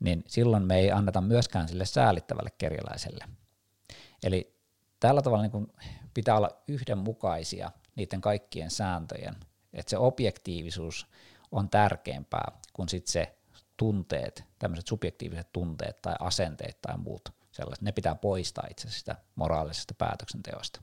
niin 0.00 0.24
silloin 0.26 0.62
me 0.62 0.78
ei 0.78 0.90
anneta 0.92 1.20
myöskään 1.20 1.68
sille 1.68 1.84
säälittävälle 1.84 2.50
kerjäläiselle. 2.58 3.24
Eli 4.22 4.56
tällä 5.00 5.22
tavalla 5.22 5.42
niin 5.42 5.52
kuin 5.52 5.72
pitää 6.14 6.36
olla 6.36 6.62
yhdenmukaisia 6.68 7.70
niiden 7.96 8.20
kaikkien 8.20 8.70
sääntöjen, 8.70 9.36
että 9.72 9.90
se 9.90 9.98
objektiivisuus 9.98 11.06
on 11.52 11.68
tärkeämpää 11.70 12.52
kuin 12.72 12.88
sitten 12.88 13.12
se 13.12 13.38
tunteet, 13.76 14.44
tämmöiset 14.58 14.86
subjektiiviset 14.86 15.52
tunteet 15.52 16.02
tai 16.02 16.14
asenteet 16.20 16.78
tai 16.82 16.98
muut 16.98 17.28
sellaiset, 17.52 17.82
ne 17.82 17.92
pitää 17.92 18.14
poistaa 18.14 18.66
itse 18.70 18.90
sitä 18.90 19.16
moraalisesta 19.34 19.94
päätöksenteosta. 19.94 20.82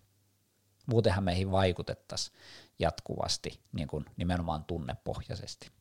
Muutenhan 0.85 1.23
meihin 1.23 1.51
vaikutettaisiin 1.51 2.37
jatkuvasti 2.79 3.59
niin 3.71 3.87
kuin 3.87 4.05
nimenomaan 4.17 4.63
tunnepohjaisesti. 4.63 5.71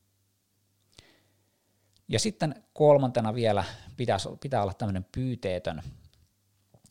Ja 2.09 2.19
sitten 2.19 2.65
kolmantena 2.73 3.35
vielä 3.35 3.65
pitäisi, 3.97 4.29
pitää 4.41 4.63
olla 4.63 4.75
tämmöinen 4.75 5.07
pyyteetön. 5.15 5.83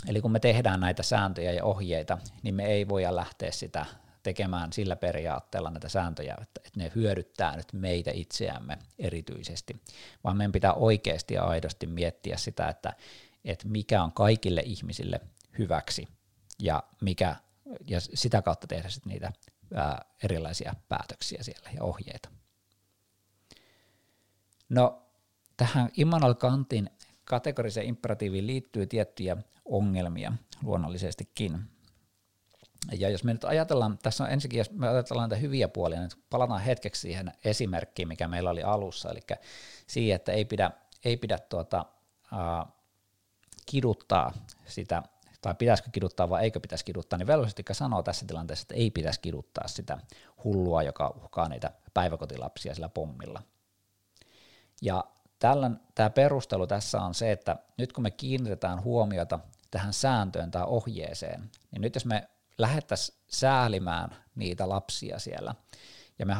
Eli 0.07 0.21
kun 0.21 0.31
me 0.31 0.39
tehdään 0.39 0.79
näitä 0.79 1.03
sääntöjä 1.03 1.51
ja 1.51 1.65
ohjeita, 1.65 2.17
niin 2.43 2.55
me 2.55 2.65
ei 2.65 2.89
voida 2.89 3.15
lähteä 3.15 3.51
sitä 3.51 3.85
tekemään 4.23 4.73
sillä 4.73 4.95
periaatteella 4.95 5.69
näitä 5.69 5.89
sääntöjä, 5.89 6.37
että 6.41 6.61
ne 6.75 6.91
hyödyttää 6.95 7.55
nyt 7.55 7.73
meitä 7.73 8.11
itseämme 8.13 8.77
erityisesti, 8.99 9.81
vaan 10.23 10.37
meidän 10.37 10.51
pitää 10.51 10.73
oikeasti 10.73 11.33
ja 11.33 11.43
aidosti 11.43 11.87
miettiä 11.87 12.37
sitä, 12.37 12.69
että, 12.69 12.93
että 13.45 13.67
mikä 13.67 14.03
on 14.03 14.11
kaikille 14.11 14.61
ihmisille 14.65 15.19
hyväksi 15.57 16.07
ja, 16.59 16.83
mikä, 17.01 17.35
ja 17.87 18.01
sitä 18.01 18.41
kautta 18.41 18.67
tehdä 18.67 18.89
sitten 18.89 19.11
niitä 19.13 19.31
ää, 19.73 20.05
erilaisia 20.23 20.75
päätöksiä 20.89 21.43
siellä 21.43 21.69
ja 21.75 21.83
ohjeita. 21.83 22.29
No 24.71 25.01
tähän 25.57 25.89
Immanuel 25.97 26.33
Kantin 26.33 26.89
kategoriseen 27.25 27.87
imperatiiviin 27.87 28.47
liittyy 28.47 28.87
tiettyjä 28.87 29.37
ongelmia 29.65 30.33
luonnollisestikin. 30.63 31.59
Ja 32.91 33.09
jos 33.09 33.23
me 33.23 33.33
nyt 33.33 33.43
ajatellaan, 33.43 33.97
tässä 33.97 34.23
on 34.23 34.29
ensinnäkin, 34.29 34.57
jos 34.57 34.71
me 34.71 34.87
ajatellaan 34.87 35.29
näitä 35.29 35.41
hyviä 35.41 35.67
puolia, 35.67 35.99
niin 35.99 36.09
palataan 36.29 36.61
hetkeksi 36.61 37.01
siihen 37.01 37.31
esimerkkiin, 37.45 38.07
mikä 38.07 38.27
meillä 38.27 38.49
oli 38.49 38.63
alussa, 38.63 39.09
eli 39.09 39.19
siihen, 39.87 40.15
että 40.15 40.31
ei 40.31 40.45
pidä, 40.45 40.71
ei 41.05 41.17
pidä 41.17 41.39
tuota, 41.39 41.85
äh, 42.33 42.73
kiduttaa 43.65 44.33
sitä, 44.65 45.03
tai 45.41 45.55
pitäisikö 45.55 45.89
kiduttaa 45.91 46.29
vai 46.29 46.43
eikö 46.43 46.59
pitäisi 46.59 46.85
kiduttaa, 46.85 47.19
niin 47.19 47.27
velvollisesti 47.27 47.63
sanoo 47.71 48.03
tässä 48.03 48.25
tilanteessa, 48.25 48.63
että 48.63 48.75
ei 48.75 48.91
pitäisi 48.91 49.19
kiduttaa 49.19 49.67
sitä 49.67 49.97
hullua, 50.43 50.83
joka 50.83 51.13
uhkaa 51.17 51.49
niitä 51.49 51.71
päiväkotilapsia 51.93 52.75
sillä 52.75 52.89
pommilla. 52.89 53.41
Ja 54.81 55.03
tällän, 55.39 55.79
tämä 55.95 56.09
perustelu 56.09 56.67
tässä 56.67 57.01
on 57.01 57.13
se, 57.13 57.31
että 57.31 57.55
nyt 57.77 57.93
kun 57.93 58.03
me 58.03 58.11
kiinnitetään 58.11 58.83
huomiota 58.83 59.39
tähän 59.71 59.93
sääntöön 59.93 60.51
tai 60.51 60.63
ohjeeseen, 60.67 61.51
niin 61.71 61.81
nyt 61.81 61.95
jos 61.95 62.05
me 62.05 62.29
lähdettäisiin 62.57 63.17
säälimään 63.27 64.15
niitä 64.35 64.69
lapsia 64.69 65.19
siellä, 65.19 65.55
ja 66.19 66.25
me 66.25 66.33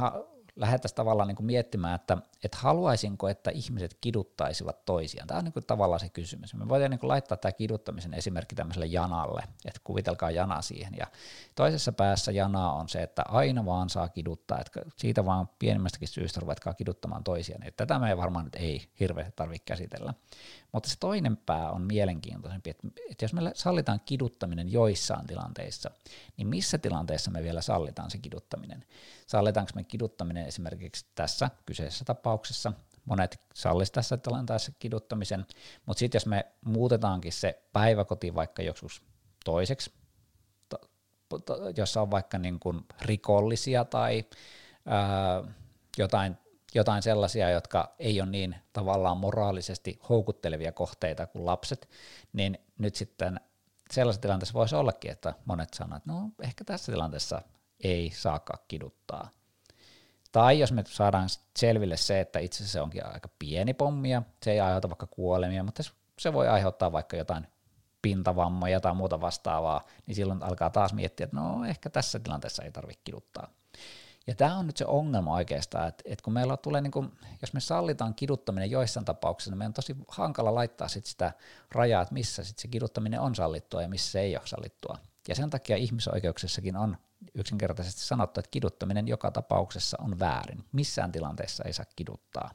lähdettäisiin 0.61 0.95
tavallaan 0.95 1.27
niin 1.27 1.35
kuin 1.35 1.45
miettimään, 1.45 1.95
että, 1.95 2.17
että 2.43 2.57
haluaisinko, 2.57 3.29
että 3.29 3.51
ihmiset 3.51 3.97
kiduttaisivat 4.01 4.85
toisiaan. 4.85 5.27
Tämä 5.27 5.37
on 5.37 5.43
niin 5.43 5.53
kuin 5.53 5.65
tavallaan 5.65 5.99
se 5.99 6.09
kysymys. 6.09 6.53
Me 6.53 6.69
voidaan 6.69 6.91
niin 6.91 6.99
kuin 6.99 7.07
laittaa 7.07 7.37
tämä 7.37 7.51
kiduttamisen 7.51 8.13
esimerkki 8.13 8.55
tämmöiselle 8.55 8.85
janalle, 8.85 9.43
että 9.65 9.81
kuvitelkaa 9.83 10.31
jana 10.31 10.61
siihen. 10.61 10.93
Ja 10.97 11.07
toisessa 11.55 11.91
päässä 11.91 12.31
janaa 12.31 12.73
on 12.73 12.89
se, 12.89 13.03
että 13.03 13.23
aina 13.27 13.65
vaan 13.65 13.89
saa 13.89 14.09
kiduttaa, 14.09 14.59
että 14.59 14.81
siitä 14.97 15.25
vaan 15.25 15.49
pienimmästäkin 15.59 16.07
syystä 16.07 16.39
ruvetkaa 16.39 16.73
kiduttamaan 16.73 17.23
toisiaan. 17.23 17.67
Että 17.67 17.85
tätä 17.85 17.99
me 17.99 18.09
ei 18.09 18.17
varmaan 18.17 18.45
nyt 18.45 18.55
ei 18.55 18.87
hirveästi 18.99 19.33
tarvitse 19.35 19.63
käsitellä. 19.65 20.13
Mutta 20.71 20.89
se 20.89 20.95
toinen 20.99 21.37
pää 21.37 21.71
on 21.71 21.81
mielenkiintoisempi, 21.81 22.69
että, 22.69 22.87
että 23.09 23.25
jos 23.25 23.33
me 23.33 23.51
sallitaan 23.55 23.99
kiduttaminen 24.05 24.71
joissain 24.71 25.27
tilanteissa, 25.27 25.91
niin 26.37 26.47
missä 26.47 26.77
tilanteessa 26.77 27.31
me 27.31 27.43
vielä 27.43 27.61
sallitaan 27.61 28.11
se 28.11 28.17
kiduttaminen? 28.17 28.85
Sallitaanko 29.27 29.71
me 29.75 29.83
kiduttaminen 29.83 30.47
esimerkiksi 30.47 31.05
tässä 31.15 31.49
kyseisessä 31.65 32.05
tapauksessa? 32.05 32.73
Monet 33.05 33.41
sallisivat 33.53 33.93
tässä 33.93 34.17
tilanteessa 34.17 34.71
kiduttamisen, 34.79 35.45
mutta 35.85 35.99
sitten 35.99 36.19
jos 36.19 36.25
me 36.25 36.45
muutetaankin 36.65 37.33
se 37.33 37.61
päiväkoti 37.73 38.35
vaikka 38.35 38.61
joskus 38.61 39.03
toiseksi, 39.45 39.93
jossa 41.77 42.01
on 42.01 42.11
vaikka 42.11 42.37
niin 42.37 42.59
kuin 42.59 42.85
rikollisia 43.01 43.85
tai 43.85 44.25
ää, 44.85 45.43
jotain 45.97 46.37
jotain 46.75 47.03
sellaisia, 47.03 47.49
jotka 47.49 47.95
ei 47.99 48.21
ole 48.21 48.29
niin 48.29 48.55
tavallaan 48.73 49.17
moraalisesti 49.17 49.99
houkuttelevia 50.09 50.71
kohteita 50.71 51.27
kuin 51.27 51.45
lapset, 51.45 51.89
niin 52.33 52.57
nyt 52.77 52.95
sitten 52.95 53.39
sellaisessa 53.91 54.21
tilanteessa 54.21 54.53
voisi 54.53 54.75
ollakin, 54.75 55.11
että 55.11 55.33
monet 55.45 55.73
sanoo, 55.73 55.97
että 55.97 56.11
no 56.11 56.29
ehkä 56.43 56.63
tässä 56.63 56.91
tilanteessa 56.91 57.41
ei 57.83 58.11
saakaan 58.15 58.59
kiduttaa. 58.67 59.29
Tai 60.31 60.59
jos 60.59 60.71
me 60.71 60.83
saadaan 60.87 61.29
selville 61.57 61.97
se, 61.97 62.19
että 62.19 62.39
itse 62.39 62.57
asiassa 62.57 62.73
se 62.73 62.81
onkin 62.81 63.05
aika 63.05 63.29
pieni 63.39 63.73
pommi 63.73 64.11
ja 64.11 64.21
se 64.43 64.51
ei 64.51 64.59
aiheuta 64.59 64.89
vaikka 64.89 65.07
kuolemia, 65.07 65.63
mutta 65.63 65.83
se 66.19 66.33
voi 66.33 66.47
aiheuttaa 66.47 66.91
vaikka 66.91 67.17
jotain 67.17 67.47
pintavammoja 68.01 68.79
tai 68.79 68.95
muuta 68.95 69.21
vastaavaa, 69.21 69.85
niin 70.05 70.15
silloin 70.15 70.43
alkaa 70.43 70.69
taas 70.69 70.93
miettiä, 70.93 71.23
että 71.23 71.37
no 71.37 71.65
ehkä 71.65 71.89
tässä 71.89 72.19
tilanteessa 72.19 72.63
ei 72.63 72.71
tarvitse 72.71 73.01
kiduttaa. 73.03 73.47
Ja 74.31 74.35
tämä 74.35 74.57
on 74.57 74.67
nyt 74.67 74.77
se 74.77 74.85
ongelma 74.85 75.33
oikeastaan, 75.33 75.87
että, 75.87 76.03
että 76.05 76.23
kun 76.23 76.33
meillä 76.33 76.57
tulee, 76.57 76.81
niin 76.81 76.91
kuin, 76.91 77.11
jos 77.41 77.53
me 77.53 77.59
sallitaan 77.59 78.15
kiduttaminen 78.15 78.71
joissain 78.71 79.05
tapauksissa, 79.05 79.51
niin 79.51 79.57
meidän 79.57 79.69
on 79.69 79.73
tosi 79.73 79.95
hankala 80.07 80.55
laittaa 80.55 80.87
sit 80.87 81.05
sitä 81.05 81.33
rajaa, 81.71 82.01
että 82.01 82.13
missä 82.13 82.43
sit 82.43 82.59
se 82.59 82.67
kiduttaminen 82.67 83.19
on 83.19 83.35
sallittua 83.35 83.81
ja 83.81 83.87
missä 83.87 84.11
se 84.11 84.19
ei 84.19 84.37
ole 84.37 84.47
sallittua. 84.47 84.97
Ja 85.27 85.35
sen 85.35 85.49
takia 85.49 85.77
ihmisoikeuksissakin 85.77 86.77
on 86.77 86.97
yksinkertaisesti 87.33 88.01
sanottu, 88.01 88.39
että 88.39 88.51
kiduttaminen 88.51 89.07
joka 89.07 89.31
tapauksessa 89.31 89.97
on 90.01 90.19
väärin. 90.19 90.63
Missään 90.71 91.11
tilanteessa 91.11 91.63
ei 91.63 91.73
saa 91.73 91.85
kiduttaa. 91.95 92.51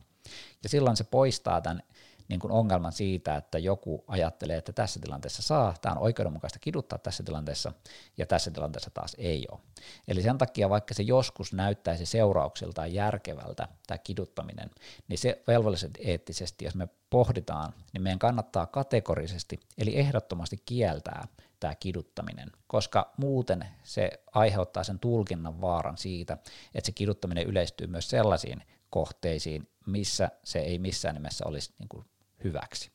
Ja 0.63 0.69
silloin 0.69 0.97
se 0.97 1.05
poistaa 1.05 1.61
tämän 1.61 1.83
niin 2.29 2.41
kuin 2.41 2.53
ongelman 2.53 2.93
siitä, 2.93 3.37
että 3.37 3.59
joku 3.59 4.05
ajattelee, 4.07 4.57
että 4.57 4.73
tässä 4.73 5.01
tilanteessa 5.01 5.43
saa, 5.43 5.75
tämä 5.83 5.95
on 5.95 6.03
oikeudenmukaista 6.03 6.59
kiduttaa 6.59 6.99
tässä 6.99 7.23
tilanteessa, 7.23 7.73
ja 8.17 8.27
tässä 8.27 8.51
tilanteessa 8.51 8.91
taas 8.91 9.17
ei 9.19 9.47
ole. 9.51 9.61
Eli 10.09 10.23
sen 10.23 10.39
takia, 10.39 10.71
vaikka 10.71 10.95
se 10.95 11.03
joskus 11.03 11.53
näyttäisi 11.53 12.07
seurauksiltaan 12.07 12.95
järkevältä, 12.95 13.69
tämä 13.87 13.99
kiduttaminen, 13.99 14.71
niin 15.09 15.19
se 15.19 15.43
velvollisesti 15.47 16.01
eettisesti, 16.05 16.65
jos 16.65 16.75
me 16.75 16.89
pohditaan, 17.11 17.73
niin 17.93 18.03
meidän 18.03 18.19
kannattaa 18.19 18.67
kategorisesti, 18.67 19.61
eli 19.79 19.99
ehdottomasti 19.99 20.63
kieltää 20.67 21.29
tämä 21.61 21.75
kiduttaminen, 21.75 22.51
koska 22.67 23.13
muuten 23.17 23.67
se 23.83 24.11
aiheuttaa 24.33 24.85
sen 24.85 24.99
tulkinnan 24.99 25.61
vaaran 25.61 25.99
siitä, 25.99 26.39
että 26.75 26.87
se 26.87 26.93
kiduttaminen 26.93 27.47
yleistyy 27.47 27.87
myös 27.87 28.11
sellaisiin 28.11 28.63
kohteisiin, 28.91 29.69
missä 29.87 30.31
se 30.45 30.59
ei 30.59 30.79
missään 30.79 31.15
nimessä 31.15 31.45
olisi 31.47 31.73
niin 31.79 31.89
kuin 31.89 32.05
hyväksi. 32.45 32.93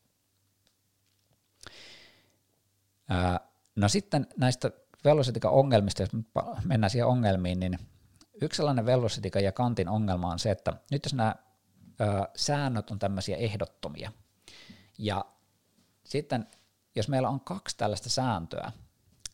no 3.76 3.90
sitten 3.90 4.28
näistä 4.38 4.72
velocitikan 5.06 5.52
ongelmista, 5.52 6.04
jos 6.04 6.10
mennään 6.66 6.90
siihen 6.90 7.08
ongelmiin, 7.08 7.60
niin 7.60 7.80
yksi 8.42 8.58
sellainen 8.58 8.86
velocitikan 8.86 9.44
ja 9.44 9.52
kantin 9.52 9.90
ongelma 9.90 10.32
on 10.32 10.40
se, 10.40 10.52
että 10.52 10.74
nyt 10.92 11.06
jos 11.06 11.14
nämä 11.14 11.36
säännöt 12.36 12.92
on 12.92 13.00
tämmöisiä 13.00 13.38
ehdottomia, 13.38 14.12
ja 14.98 15.26
sitten 16.04 16.48
jos 16.96 17.08
meillä 17.08 17.30
on 17.30 17.40
kaksi 17.40 17.78
tällaista 17.78 18.10
sääntöä, 18.10 18.72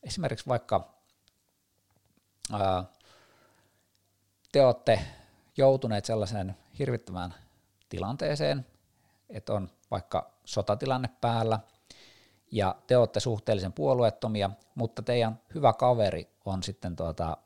esimerkiksi 0.04 0.48
vaikka 0.48 0.98
te 4.52 4.66
olette 4.66 5.00
joutuneet 5.58 6.06
sellaiseen 6.06 6.58
hirvittävään 6.80 7.34
tilanteeseen, 7.90 8.66
että 9.30 9.54
on 9.54 9.70
vaikka 9.92 10.34
sotatilanne 10.46 11.10
päällä, 11.22 11.60
ja 12.52 12.76
te 12.88 12.98
olette 12.98 13.20
suhteellisen 13.20 13.74
puolueettomia, 13.74 14.50
mutta 14.76 15.02
teidän 15.02 15.40
hyvä 15.56 15.74
kaveri 15.74 16.30
on 16.46 16.64
sitten 16.64 16.96
tuota 16.96 17.38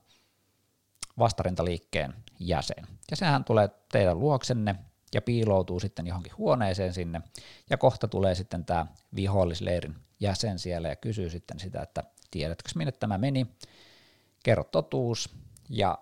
vastarintaliikkeen 1.19 2.13
jäsen. 2.39 2.87
Ja 3.11 3.17
sehän 3.17 3.43
tulee 3.43 3.69
teidän 3.91 4.19
luoksenne 4.19 4.75
ja 5.13 5.21
piiloutuu 5.21 5.79
sitten 5.79 6.07
johonkin 6.07 6.37
huoneeseen 6.37 6.93
sinne, 6.93 7.21
ja 7.69 7.77
kohta 7.77 8.07
tulee 8.07 8.35
sitten 8.35 8.65
tämä 8.65 8.85
vihollisleirin 9.15 9.95
jäsen 10.19 10.59
siellä 10.59 10.87
ja 10.87 10.95
kysyy 10.95 11.29
sitten 11.29 11.59
sitä, 11.59 11.81
että 11.81 12.03
tiedätkö 12.31 12.69
minne 12.75 12.91
tämä 12.91 13.17
meni, 13.17 13.47
kerro 14.43 14.63
totuus, 14.63 15.35
ja 15.69 15.97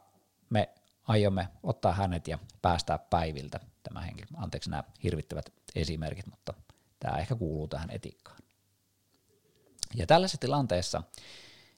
me 0.50 0.70
aiomme 1.08 1.48
ottaa 1.64 1.94
hänet 1.94 2.28
ja 2.28 2.40
päästää 2.62 2.98
päiviltä 2.98 3.60
tämä 3.84 4.02
henkilö. 4.02 4.28
Anteeksi 4.38 4.70
nämä 4.70 4.84
hirvittävät 5.04 5.54
esimerkit, 5.76 6.28
mutta 6.28 6.54
tämä 7.00 7.18
ehkä 7.18 7.36
kuuluu 7.36 7.68
tähän 7.68 7.90
etiikkaan. 7.92 8.40
Ja 9.96 10.08
tällaisessa 10.08 10.38
tilanteessa 10.38 11.04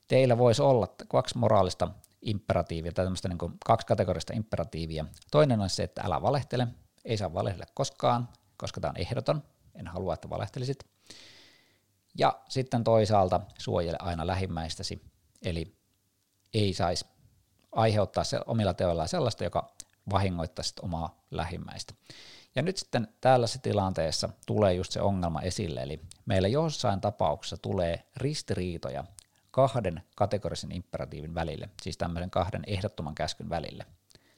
teillä 0.08 0.38
voisi 0.38 0.62
olla 0.62 0.88
kaksi 1.08 1.38
moraalista 1.38 1.88
imperatiivia, 2.22 2.92
tai 2.92 3.06
tämmöistä 3.06 3.28
niin 3.28 3.38
kuin 3.38 3.54
kaksi 3.66 3.88
kategorista 3.88 4.34
imperatiivia. 4.34 5.06
Toinen 5.32 5.62
on 5.62 5.70
se, 5.70 5.84
että 5.84 6.02
älä 6.06 6.22
valehtele, 6.22 6.68
ei 7.06 7.18
saa 7.18 7.34
valehdella 7.34 7.66
koskaan, 7.74 8.30
koska 8.58 8.82
tämä 8.82 8.90
on 8.90 8.98
ehdoton, 8.98 9.44
en 9.76 9.88
halua, 9.88 10.14
että 10.14 10.30
valehtelisit. 10.30 10.84
Ja 12.18 12.40
sitten 12.50 12.84
toisaalta 12.84 13.42
suojele 13.58 13.98
aina 14.00 14.28
lähimmäistäsi, 14.28 15.02
eli 15.42 15.76
ei 16.54 16.74
saisi 16.74 17.06
aiheuttaa 17.72 18.24
se 18.24 18.40
omilla 18.46 18.74
teoillaan 18.74 19.08
sellaista, 19.08 19.44
joka 19.44 19.72
vahingoittaisi 20.12 20.74
omaa 20.82 21.24
lähimmäistä. 21.32 21.94
Ja 22.56 22.62
nyt 22.62 22.78
sitten 22.78 23.08
tällaisessa 23.22 23.60
tilanteessa 23.60 24.30
tulee 24.46 24.74
just 24.74 24.92
se 24.92 25.02
ongelma 25.02 25.42
esille, 25.42 25.82
eli 25.82 26.02
meillä 26.26 26.48
jossain 26.48 27.02
tapauksessa 27.02 27.58
tulee 27.58 28.06
ristiriitoja 28.18 29.04
kahden 29.52 30.04
kategorisen 30.16 30.72
imperatiivin 30.72 31.36
välille, 31.36 31.70
siis 31.82 31.98
tämmöisen 31.98 32.30
kahden 32.30 32.64
ehdottoman 32.68 33.16
käskyn 33.16 33.50
välille. 33.50 33.86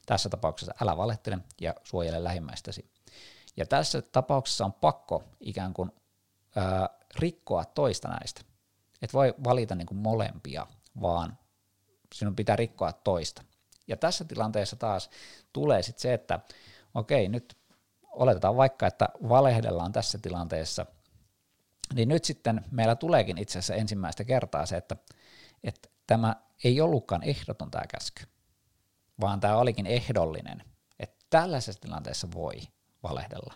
Tässä 0.06 0.28
tapauksessa 0.28 0.74
älä 0.82 0.96
valehtele 0.96 1.38
ja 1.60 1.74
suojele 1.84 2.24
lähimmäistäsi. 2.24 2.90
Ja 3.56 3.66
tässä 3.66 4.02
tapauksessa 4.02 4.64
on 4.64 4.72
pakko 4.72 5.22
ikään 5.40 5.74
kuin 5.74 5.92
ää, 6.56 6.88
rikkoa 7.16 7.64
toista 7.64 8.08
näistä. 8.08 8.40
Et 9.02 9.12
voi 9.12 9.34
valita 9.44 9.74
niin 9.74 9.86
kuin 9.86 9.98
molempia, 9.98 10.66
vaan 11.00 11.38
sinun 12.14 12.36
pitää 12.36 12.56
rikkoa 12.56 12.92
toista. 12.92 13.42
Ja 13.86 13.96
tässä 13.96 14.24
tilanteessa 14.24 14.76
taas 14.76 15.10
tulee 15.52 15.82
sitten 15.82 16.02
se, 16.02 16.14
että 16.14 16.40
okei, 16.94 17.28
nyt 17.28 17.56
oletetaan 18.14 18.56
vaikka, 18.56 18.86
että 18.86 19.08
valehdellaan 19.28 19.92
tässä 19.92 20.18
tilanteessa, 20.18 20.86
niin 21.94 22.08
nyt 22.08 22.24
sitten 22.24 22.64
meillä 22.70 22.96
tuleekin 22.96 23.38
itse 23.38 23.58
asiassa 23.58 23.74
ensimmäistä 23.74 24.24
kertaa 24.24 24.66
se, 24.66 24.76
että, 24.76 24.96
että 25.64 25.88
tämä 26.06 26.36
ei 26.64 26.80
ollutkaan 26.80 27.22
ehdoton 27.22 27.70
tämä 27.70 27.84
käsky, 27.86 28.24
vaan 29.20 29.40
tämä 29.40 29.56
olikin 29.56 29.86
ehdollinen, 29.86 30.62
että 30.98 31.26
tällaisessa 31.30 31.80
tilanteessa 31.80 32.28
voi 32.34 32.54
valehdella. 33.02 33.54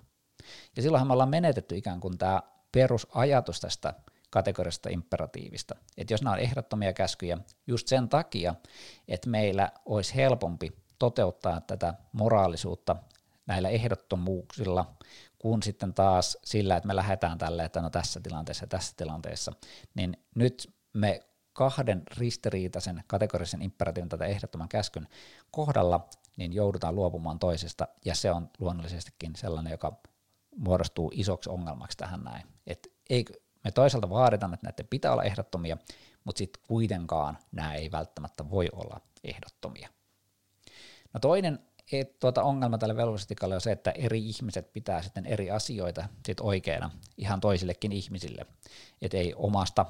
Ja 0.77 0.83
silloinhan 0.83 1.07
me 1.07 1.13
ollaan 1.13 1.29
menetetty 1.29 1.77
ikään 1.77 2.01
kuin 2.01 2.19
tämä 2.19 2.43
perusajatus 2.73 3.61
tästä 3.61 3.95
kategorista 4.31 4.89
imperatiivista. 4.89 5.75
Että 5.97 6.15
jos 6.15 6.23
nämä 6.23 6.35
on 6.35 6.41
ehdottomia 6.41 6.93
käskyjä 6.93 7.39
just 7.67 7.89
sen 7.89 8.09
takia, 8.09 8.55
että 9.09 9.31
meillä 9.31 9.73
olisi 9.87 10.15
helpompi 10.15 10.73
toteuttaa 10.99 11.61
tätä 11.61 11.95
moraalisuutta 12.13 12.97
näillä 13.49 13.69
ehdottomuuksilla, 13.69 14.95
kun 15.39 15.63
sitten 15.63 15.95
taas 15.95 16.39
sillä, 16.45 16.77
että 16.77 16.87
me 16.87 16.97
lähdetään 16.97 17.39
tälle, 17.39 17.65
että 17.65 17.81
no 17.81 17.91
tässä 17.91 18.21
tilanteessa 18.21 18.63
ja 18.63 18.69
tässä 18.69 18.95
tilanteessa, 18.97 19.53
niin 19.95 20.17
nyt 20.35 20.75
me 20.93 21.21
kahden 21.53 22.03
ristiriitaisen 22.17 23.05
kategorisen 23.07 23.63
imperatiivin 23.63 24.09
tätä 24.09 24.25
ehdottoman 24.25 24.69
käskyn 24.69 25.09
kohdalla, 25.51 26.09
niin 26.37 26.53
joudutaan 26.53 26.95
luopumaan 26.95 27.39
toisesta, 27.39 27.89
ja 28.05 28.15
se 28.15 28.31
on 28.31 28.51
luonnollisestikin 28.59 29.37
sellainen, 29.37 29.71
joka 29.71 30.01
muodostuu 30.57 31.11
isoksi 31.15 31.51
ongelmaksi 31.51 31.97
tähän 31.97 32.21
näin. 32.25 32.47
Et 32.67 32.93
ei, 33.11 33.25
me 33.65 33.71
toisaalta 33.71 34.11
vaaditaan, 34.11 34.55
että 34.55 34.67
näiden 34.67 34.87
pitää 34.87 35.13
olla 35.13 35.25
ehdottomia, 35.25 35.77
mutta 36.25 36.39
sitten 36.39 36.63
kuitenkaan 36.69 37.39
nämä 37.53 37.75
ei 37.75 37.91
välttämättä 37.91 38.51
voi 38.51 38.69
olla 38.73 39.01
ehdottomia. 39.25 39.89
No 41.15 41.21
toinen 41.21 41.59
et, 41.93 42.19
tuota, 42.19 42.43
ongelma 42.43 42.79
tälle 42.79 42.97
velvollisuustikalle 42.97 43.55
on 43.55 43.61
se, 43.61 43.73
että 43.73 43.91
eri 43.91 44.29
ihmiset 44.29 44.73
pitää 44.73 45.03
sitten 45.03 45.27
eri 45.27 45.51
asioita 45.51 46.09
sit 46.27 46.41
oikeana 46.41 46.91
ihan 47.17 47.41
toisillekin 47.41 47.93
ihmisille. 47.93 48.47
Et 49.03 49.15
ei 49.15 49.35
omasta 49.37 49.87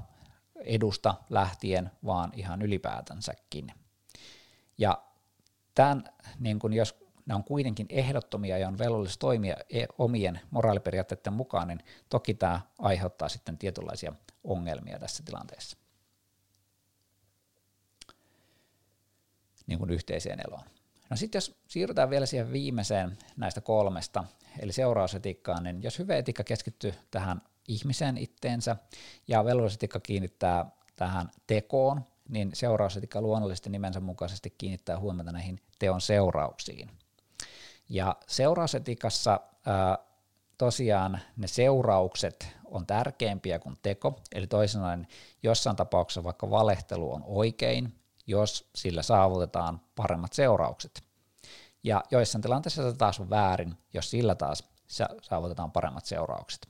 edusta 0.57 1.15
lähtien, 1.31 1.91
vaan 2.05 2.33
ihan 2.35 2.63
ylipäätänsäkin. 2.63 3.73
Ja 4.79 5.03
tämän, 5.75 6.05
niin 6.39 6.59
kun 6.59 6.73
jos 6.73 6.95
ne 7.27 7.35
on 7.35 7.45
kuitenkin 7.45 7.87
ehdottomia 7.91 8.59
ja 8.59 8.69
on 8.69 8.79
velvollisuus 8.79 9.19
toimia 9.19 9.57
e- 9.71 9.87
omien 9.99 10.41
moraaliperiaatteiden 10.51 11.33
mukaan, 11.33 11.69
niin 11.69 11.81
toki 12.09 12.35
tämä 12.35 12.61
aiheuttaa 12.79 13.29
sitten 13.29 13.59
tietynlaisia 13.59 14.13
ongelmia 14.45 14.99
tässä 14.99 15.23
tilanteessa. 15.23 15.77
Niin 19.67 19.79
kuin 19.79 19.91
yhteiseen 19.91 20.41
eloon. 20.49 20.78
No 21.11 21.17
sitten 21.17 21.37
jos 21.37 21.59
siirrytään 21.69 22.11
vielä 22.11 22.27
siihen 22.27 22.53
viimeiseen 22.53 23.19
näistä 23.37 23.61
kolmesta, 23.61 24.25
eli 24.59 24.73
seurausetiikkaan, 24.73 25.63
niin 25.63 25.83
jos 25.83 25.99
hyvä 25.99 26.17
etiikka 26.17 26.45
keskittyy 26.45 26.95
tähän 27.11 27.43
ihmiseen 27.69 28.19
itteensä 28.19 28.77
ja 29.29 29.45
velvollisuusetiikka 29.45 30.01
kiinnittää 30.01 30.71
tähän 30.97 31.31
tekoon, 31.47 32.05
niin 32.29 32.51
seurausetiikka 32.55 33.21
luonnollisesti 33.21 33.71
nimensä 33.71 34.01
mukaisesti 34.01 34.55
kiinnittää 34.59 34.99
huomiota 34.99 35.33
näihin 35.33 35.61
teon 35.79 36.01
seurauksiin. 36.01 36.91
Ja 37.89 38.17
seurausetikassa 38.27 39.41
ää, 39.67 39.99
tosiaan 40.59 41.21
ne 41.37 41.47
seuraukset 41.47 42.57
on 42.65 42.87
tärkeämpiä 42.87 43.59
kuin 43.59 43.77
teko, 43.83 44.21
eli 44.33 44.47
toisin 44.47 44.73
sanoen 44.73 45.07
jossain 45.43 45.77
tapauksessa 45.77 46.25
vaikka 46.25 46.51
valehtelu 46.51 47.13
on 47.13 47.23
oikein, 47.27 47.95
jos 48.29 48.71
sillä 48.75 49.03
saavutetaan 49.03 49.81
paremmat 49.97 50.33
seuraukset. 50.33 51.03
Ja 51.83 52.03
joissain 52.11 52.43
tilanteissa 52.43 52.91
se 52.91 52.97
taas 52.97 53.21
on 53.21 53.31
väärin, 53.31 53.79
jos 53.95 54.11
sillä 54.11 54.35
taas 54.35 54.65
saavutetaan 55.23 55.73
paremmat 55.73 56.05
seuraukset. 56.05 56.69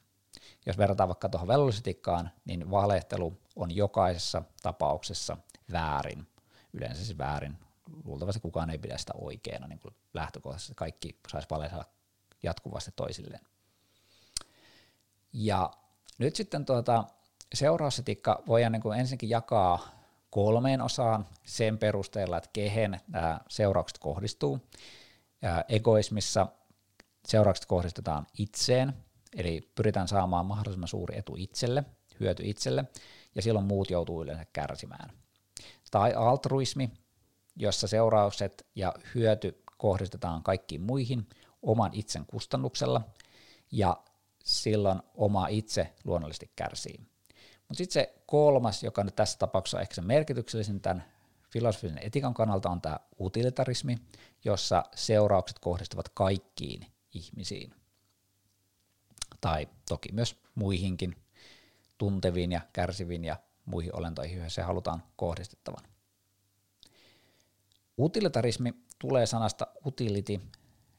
Jos 0.66 0.78
verrataan 0.78 1.08
vaikka 1.08 1.28
tuohon 1.28 1.48
velvollisuutikkaan, 1.48 2.30
niin 2.44 2.70
valehtelu 2.70 3.38
on 3.56 3.76
jokaisessa 3.76 4.42
tapauksessa 4.62 5.36
väärin. 5.72 6.26
Yleensä 6.72 7.04
siis 7.04 7.18
väärin 7.18 7.58
luultavasti 8.04 8.40
kukaan 8.40 8.70
ei 8.70 8.78
pidä 8.78 8.98
sitä 8.98 9.12
oikeana 9.16 9.66
niin 9.66 9.78
kuin 9.78 9.94
lähtökohtaisesti. 10.14 10.74
Kaikki 10.74 11.18
saisi 11.28 11.48
valehella 11.50 11.84
jatkuvasti 12.42 12.92
toisilleen. 12.96 13.44
Ja 15.32 15.70
nyt 16.18 16.36
sitten 16.36 16.64
tuota, 16.64 17.04
seurausetiikka 17.54 18.42
voidaan 18.46 18.72
niin 18.72 18.82
kuin 18.82 18.98
ensinnäkin 18.98 19.30
jakaa 19.30 19.97
kolmeen 20.30 20.80
osaan 20.82 21.26
sen 21.44 21.78
perusteella, 21.78 22.36
että 22.36 22.50
kehen 22.52 23.00
nämä 23.08 23.40
seuraukset 23.48 23.98
kohdistuu. 23.98 24.60
Egoismissa 25.68 26.46
seuraukset 27.28 27.66
kohdistetaan 27.66 28.26
itseen, 28.38 28.92
eli 29.36 29.72
pyritään 29.74 30.08
saamaan 30.08 30.46
mahdollisimman 30.46 30.88
suuri 30.88 31.18
etu 31.18 31.34
itselle, 31.38 31.84
hyöty 32.20 32.42
itselle, 32.46 32.84
ja 33.34 33.42
silloin 33.42 33.66
muut 33.66 33.90
joutuu 33.90 34.22
yleensä 34.22 34.46
kärsimään. 34.52 35.10
Tai 35.90 36.14
altruismi, 36.14 36.90
jossa 37.56 37.86
seuraukset 37.88 38.66
ja 38.74 38.94
hyöty 39.14 39.62
kohdistetaan 39.76 40.42
kaikkiin 40.42 40.82
muihin 40.82 41.28
oman 41.62 41.90
itsen 41.94 42.26
kustannuksella, 42.26 43.00
ja 43.72 44.02
silloin 44.44 45.02
oma 45.14 45.46
itse 45.48 45.94
luonnollisesti 46.04 46.50
kärsii. 46.56 47.00
Mutta 47.68 47.78
sitten 47.78 47.92
se 47.92 48.14
kolmas, 48.26 48.82
joka 48.82 49.04
nyt 49.04 49.16
tässä 49.16 49.38
tapauksessa 49.38 49.76
on 49.76 49.82
ehkä 49.82 49.94
se 49.94 50.02
merkityksellisin 50.02 50.80
tämän 50.80 51.04
filosofisen 51.50 51.98
etikan 52.02 52.34
kannalta, 52.34 52.70
on 52.70 52.80
tämä 52.80 52.98
utilitarismi, 53.20 53.98
jossa 54.44 54.84
seuraukset 54.94 55.58
kohdistuvat 55.58 56.08
kaikkiin 56.08 56.86
ihmisiin. 57.14 57.74
Tai 59.40 59.68
toki 59.88 60.12
myös 60.12 60.36
muihinkin 60.54 61.16
tunteviin 61.98 62.52
ja 62.52 62.60
kärsiviin 62.72 63.24
ja 63.24 63.36
muihin 63.64 63.96
olentoihin, 63.96 64.36
joihin 64.36 64.50
se 64.50 64.62
halutaan 64.62 65.02
kohdistettavan. 65.16 65.84
Utilitarismi 67.98 68.74
tulee 68.98 69.26
sanasta 69.26 69.66
utility, 69.86 70.40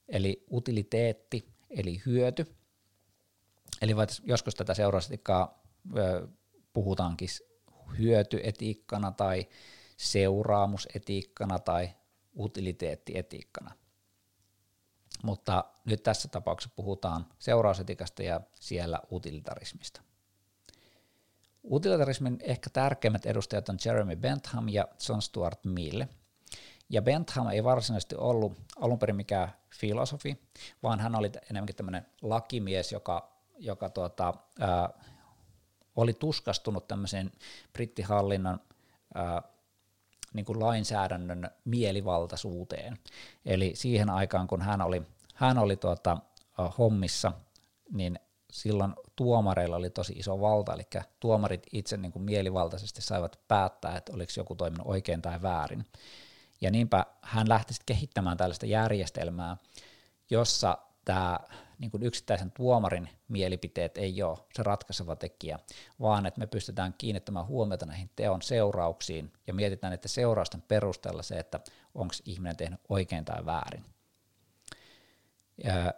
eli 0.08 0.46
utiliteetti, 0.52 1.48
eli 1.70 2.02
hyöty. 2.06 2.56
Eli 3.82 3.94
joskus 4.24 4.56
tätä 4.56 4.74
seurausetiikkaa 4.74 5.64
puhutaankin 6.74 7.30
hyötyetiikkana 7.98 9.12
tai 9.12 9.48
seuraamusetiikkana 9.98 11.60
tai 11.60 11.90
utiliteettietiikkana. 12.38 13.72
Mutta 15.24 15.64
nyt 15.86 16.04
tässä 16.04 16.28
tapauksessa 16.28 16.76
puhutaan 16.76 17.26
seurausetiikasta 17.40 18.24
ja 18.24 18.42
siellä 18.60 19.00
utilitarismista. 19.12 20.02
Utilitarismin 21.72 22.38
ehkä 22.42 22.70
tärkeimmät 22.70 23.26
edustajat 23.26 23.70
on 23.70 23.78
Jeremy 23.86 24.16
Bentham 24.16 24.70
ja 24.70 24.88
John 25.10 25.22
Stuart 25.22 25.66
Mill. 25.66 26.02
Ja 26.90 27.02
Bentham 27.02 27.48
ei 27.48 27.64
varsinaisesti 27.64 28.16
ollut 28.16 28.62
alun 28.80 29.00
perin 29.00 29.16
mikään 29.16 29.52
filosofi, 29.76 30.42
vaan 30.84 31.00
hän 31.00 31.16
oli 31.16 31.32
enemmänkin 31.52 31.76
tämmöinen 31.76 32.06
lakimies, 32.22 32.92
joka, 32.92 33.44
joka 33.58 33.90
tuota, 33.90 34.34
ää, 34.60 34.90
oli 36.02 36.14
tuskastunut 36.14 36.88
tämmöiseen 36.88 37.32
brittihallinnon 37.74 38.60
ää, 39.16 39.42
niin 40.34 40.46
kuin 40.46 40.60
lainsäädännön 40.60 41.50
mielivaltaisuuteen. 41.66 42.98
Eli 43.46 43.72
siihen 43.76 44.10
aikaan, 44.10 44.48
kun 44.48 44.62
hän 44.62 44.82
oli, 44.82 45.02
hän 45.36 45.58
oli 45.58 45.76
tuota, 45.76 46.18
hommissa, 46.78 47.32
niin 47.92 48.20
silloin 48.52 48.94
tuomareilla 49.16 49.76
oli 49.76 49.90
tosi 49.90 50.14
iso 50.14 50.42
valta, 50.42 50.74
eli 50.74 50.84
tuomarit 51.20 51.68
itse 51.72 51.98
niin 51.98 52.12
kuin 52.12 52.24
mielivaltaisesti 52.24 53.02
saivat 53.02 53.40
päättää, 53.48 53.98
että 53.98 54.14
oliko 54.14 54.32
joku 54.38 54.56
toiminut 54.56 54.88
oikein 54.88 55.22
tai 55.22 55.42
väärin. 55.42 55.86
Ja 56.62 56.72
niinpä 56.72 57.06
hän 57.22 57.50
lähti 57.50 57.74
sitten 57.74 57.96
kehittämään 57.96 58.38
tällaista 58.38 58.66
järjestelmää, 58.66 59.58
jossa 60.30 60.78
tämä 61.06 61.40
niin 61.80 61.92
kuin 61.92 62.04
yksittäisen 62.04 62.52
tuomarin 62.52 63.10
mielipiteet 63.28 63.98
ei 63.98 64.24
ole 64.24 64.38
se 64.54 64.64
ratkaiseva 64.64 65.16
tekijä, 65.16 65.60
vaan 66.00 66.26
että 66.26 66.40
me 66.40 66.48
pystytään 66.48 66.96
kiinnittämään 66.98 67.48
huomiota 67.48 67.86
näihin 67.86 68.10
teon 68.16 68.42
seurauksiin 68.42 69.34
ja 69.48 69.54
mietitään, 69.54 69.94
että 69.94 70.08
seurausten 70.08 70.62
perusteella 70.62 71.24
se, 71.24 71.40
että 71.40 71.60
onko 71.96 72.14
ihminen 72.26 72.58
tehnyt 72.58 72.80
oikein 72.90 73.26
tai 73.26 73.46
väärin. 73.46 73.86
Ja 75.64 75.94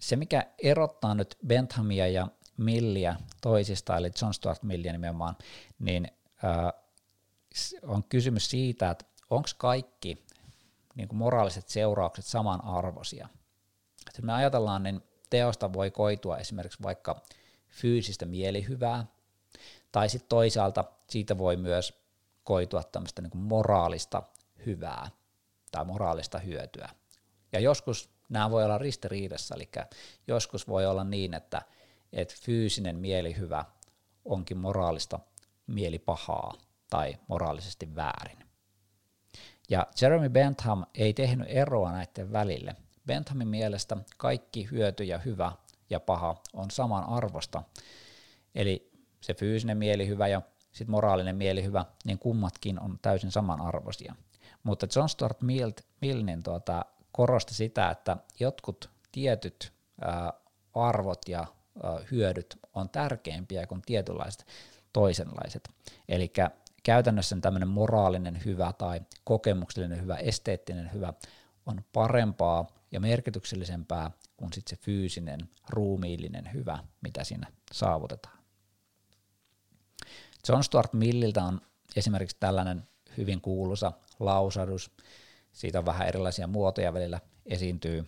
se, 0.00 0.16
mikä 0.16 0.46
erottaa 0.62 1.14
nyt 1.14 1.38
Benthamia 1.46 2.08
ja 2.08 2.28
Milliä 2.56 3.16
toisista, 3.40 3.96
eli 3.96 4.10
John 4.22 4.34
Stuart 4.34 4.62
Milliä 4.62 4.92
nimenomaan, 4.92 5.36
niin 5.78 6.08
on 7.82 8.04
kysymys 8.04 8.50
siitä, 8.50 8.90
että 8.90 9.04
onko 9.30 9.48
kaikki 9.58 10.24
niin 10.94 11.08
kuin 11.08 11.18
moraaliset 11.18 11.68
seuraukset 11.68 12.24
samanarvoisia. 12.24 13.28
Jos 14.06 14.22
me 14.22 14.32
ajatellaan, 14.32 14.82
niin 14.82 15.02
teosta 15.34 15.72
voi 15.72 15.90
koitua 15.90 16.38
esimerkiksi 16.38 16.82
vaikka 16.82 17.22
fyysistä 17.68 18.26
mielihyvää, 18.26 19.06
tai 19.92 20.08
sitten 20.08 20.28
toisaalta 20.28 20.84
siitä 21.10 21.38
voi 21.38 21.56
myös 21.56 22.02
koitua 22.44 22.82
tämmöistä 22.82 23.22
niin 23.22 23.36
moraalista 23.36 24.22
hyvää 24.66 25.08
tai 25.72 25.84
moraalista 25.84 26.38
hyötyä. 26.38 26.88
Ja 27.52 27.60
joskus 27.60 28.10
nämä 28.28 28.50
voi 28.50 28.64
olla 28.64 28.78
ristiriidassa, 28.78 29.54
eli 29.54 29.68
joskus 30.26 30.68
voi 30.68 30.86
olla 30.86 31.04
niin, 31.04 31.34
että, 31.34 31.62
että 32.12 32.34
fyysinen 32.40 32.96
mielihyvä 32.96 33.64
onkin 34.24 34.58
moraalista 34.58 35.18
mielipahaa 35.66 36.54
tai 36.90 37.14
moraalisesti 37.28 37.94
väärin. 37.94 38.38
Ja 39.68 39.86
Jeremy 40.00 40.28
Bentham 40.28 40.84
ei 40.94 41.14
tehnyt 41.14 41.48
eroa 41.50 41.92
näiden 41.92 42.32
välille, 42.32 42.76
Benthamin 43.06 43.48
mielestä 43.48 43.96
kaikki 44.16 44.68
hyöty 44.70 45.04
ja 45.04 45.18
hyvä 45.18 45.52
ja 45.90 46.00
paha 46.00 46.42
on 46.52 46.70
saman 46.70 47.04
arvosta. 47.04 47.62
Eli 48.54 48.90
se 49.20 49.34
fyysinen 49.34 49.78
mielihyvä 49.78 50.28
ja 50.28 50.42
sitten 50.72 50.90
moraalinen 50.90 51.36
mielihyvä, 51.36 51.84
niin 52.04 52.18
kummatkin 52.18 52.80
on 52.80 52.98
täysin 53.02 53.30
samanarvoisia. 53.30 54.14
Mutta 54.62 54.86
John 54.96 55.08
Stuart 55.08 55.42
Mill, 55.42 55.70
Mill 56.00 56.22
niin 56.22 56.42
tuota, 56.42 56.84
korosti 57.12 57.54
sitä, 57.54 57.90
että 57.90 58.16
jotkut 58.40 58.90
tietyt 59.12 59.72
ää, 60.00 60.32
arvot 60.74 61.28
ja 61.28 61.46
ää, 61.82 61.98
hyödyt 62.10 62.58
on 62.74 62.88
tärkeimpiä 62.88 63.66
kuin 63.66 63.82
tietynlaiset 63.86 64.46
toisenlaiset. 64.92 65.68
Eli 66.08 66.32
käytännössä 66.82 67.36
tämmöinen 67.40 67.68
moraalinen 67.68 68.44
hyvä 68.44 68.72
tai 68.78 69.00
kokemuksellinen 69.24 70.02
hyvä, 70.02 70.16
esteettinen 70.16 70.92
hyvä 70.92 71.12
on 71.66 71.84
parempaa 71.92 72.66
ja 72.94 73.00
merkityksellisempää 73.00 74.10
kuin 74.36 74.52
sit 74.52 74.68
se 74.68 74.76
fyysinen, 74.76 75.40
ruumiillinen 75.68 76.52
hyvä, 76.52 76.78
mitä 77.00 77.24
siinä 77.24 77.46
saavutetaan. 77.72 78.38
John 80.48 80.62
Stuart 80.62 80.92
Milliltä 80.92 81.44
on 81.44 81.60
esimerkiksi 81.96 82.36
tällainen 82.40 82.82
hyvin 83.16 83.40
kuuluisa 83.40 83.92
lausadus. 84.20 84.90
Siitä 85.52 85.78
on 85.78 85.86
vähän 85.86 86.08
erilaisia 86.08 86.46
muotoja 86.46 86.94
välillä 86.94 87.20
esiintyy. 87.46 88.04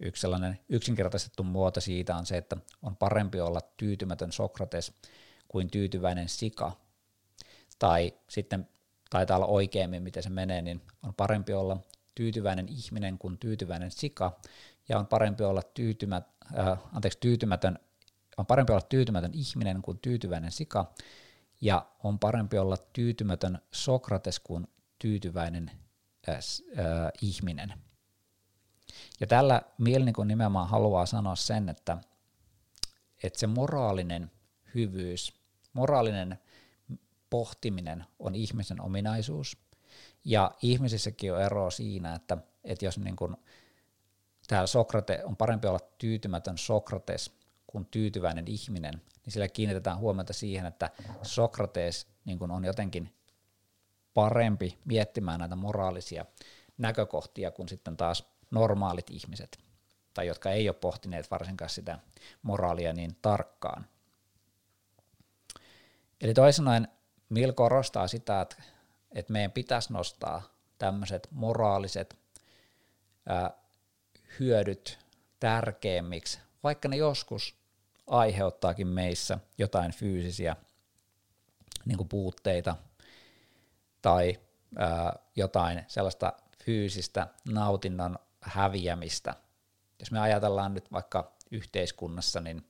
Yksi 0.00 0.20
sellainen 0.20 0.58
yksinkertaistettu 0.68 1.42
muoto 1.42 1.80
siitä 1.80 2.16
on 2.16 2.26
se, 2.26 2.36
että 2.36 2.56
on 2.82 2.96
parempi 2.96 3.40
olla 3.40 3.60
tyytymätön 3.76 4.32
Sokrates 4.32 4.92
kuin 5.48 5.70
tyytyväinen 5.70 6.28
sika. 6.28 6.76
Tai 7.78 8.14
sitten 8.28 8.68
taitaa 9.10 9.36
olla 9.36 9.46
oikeammin, 9.46 10.02
miten 10.02 10.22
se 10.22 10.30
menee, 10.30 10.62
niin 10.62 10.82
on 11.02 11.14
parempi 11.14 11.52
olla 11.52 11.76
tyytyväinen 12.14 12.68
ihminen 12.68 13.18
kuin 13.18 13.38
tyytyväinen 13.38 13.90
sika, 13.90 14.40
ja 14.88 14.98
on 14.98 15.06
parempi 15.06 15.44
olla 15.44 15.62
tyytymät, 15.62 16.24
äh, 16.58 16.78
anteeksi, 16.92 17.18
tyytymätön, 17.20 17.78
on 18.36 18.46
parempi 18.46 18.72
olla 18.72 18.86
tyytymätön 18.88 19.34
ihminen 19.34 19.82
kuin 19.82 19.98
tyytyväinen 19.98 20.52
sika, 20.52 20.92
ja 21.60 21.86
on 22.04 22.18
parempi 22.18 22.58
olla 22.58 22.76
tyytymätön 22.76 23.58
Sokrates 23.70 24.40
kuin 24.40 24.68
tyytyväinen 24.98 25.70
äh, 26.28 26.34
äh, 26.34 26.42
ihminen. 27.22 27.72
Ja 29.20 29.26
tällä 29.26 29.62
Mielnikon 29.78 30.28
nimenomaan 30.28 30.68
haluaa 30.68 31.06
sanoa 31.06 31.36
sen, 31.36 31.68
että, 31.68 31.98
että 33.22 33.38
se 33.38 33.46
moraalinen 33.46 34.30
hyvyys, 34.74 35.32
moraalinen 35.72 36.38
pohtiminen 37.30 38.04
on 38.18 38.34
ihmisen 38.34 38.80
ominaisuus, 38.80 39.56
ja 40.24 40.50
ihmisissäkin 40.62 41.32
on 41.32 41.42
eroa 41.42 41.70
siinä, 41.70 42.14
että, 42.14 42.36
että 42.64 42.84
jos 42.84 42.98
niin 42.98 43.16
kuin, 43.16 43.36
täällä 44.48 44.66
Sokrate, 44.66 45.24
on 45.24 45.36
parempi 45.36 45.68
olla 45.68 45.80
tyytymätön 45.98 46.58
Sokrates 46.58 47.32
kuin 47.66 47.86
tyytyväinen 47.86 48.48
ihminen, 48.48 49.02
niin 49.24 49.32
sillä 49.32 49.48
kiinnitetään 49.48 49.98
huomiota 49.98 50.32
siihen, 50.32 50.66
että 50.66 50.90
Sokrates 51.22 52.06
niin 52.24 52.38
kuin 52.38 52.50
on 52.50 52.64
jotenkin 52.64 53.14
parempi 54.14 54.78
miettimään 54.84 55.40
näitä 55.40 55.56
moraalisia 55.56 56.24
näkökohtia 56.78 57.50
kuin 57.50 57.68
sitten 57.68 57.96
taas 57.96 58.24
normaalit 58.50 59.10
ihmiset, 59.10 59.58
tai 60.14 60.26
jotka 60.26 60.50
ei 60.50 60.68
ole 60.68 60.76
pohtineet 60.76 61.30
varsinkaan 61.30 61.70
sitä 61.70 61.98
moraalia 62.42 62.92
niin 62.92 63.16
tarkkaan. 63.22 63.86
Eli 66.20 66.34
toisin 66.34 66.64
Mill 67.28 67.52
korostaa 67.52 68.08
sitä, 68.08 68.40
että 68.40 68.56
että 69.14 69.32
meidän 69.32 69.52
pitäisi 69.52 69.92
nostaa 69.92 70.42
tämmöiset 70.78 71.28
moraaliset 71.30 72.18
ää, 73.26 73.50
hyödyt 74.40 74.98
tärkeämmiksi, 75.40 76.40
vaikka 76.62 76.88
ne 76.88 76.96
joskus 76.96 77.54
aiheuttaakin 78.06 78.86
meissä 78.86 79.38
jotain 79.58 79.92
fyysisiä 79.92 80.56
niin 81.84 81.96
kuin 81.96 82.08
puutteita 82.08 82.76
tai 84.02 84.40
ää, 84.78 85.18
jotain 85.36 85.84
sellaista 85.88 86.32
fyysistä 86.64 87.26
nautinnon 87.48 88.18
häviämistä. 88.40 89.34
Jos 90.00 90.10
me 90.10 90.20
ajatellaan 90.20 90.74
nyt 90.74 90.92
vaikka 90.92 91.32
yhteiskunnassa, 91.50 92.40
niin 92.40 92.66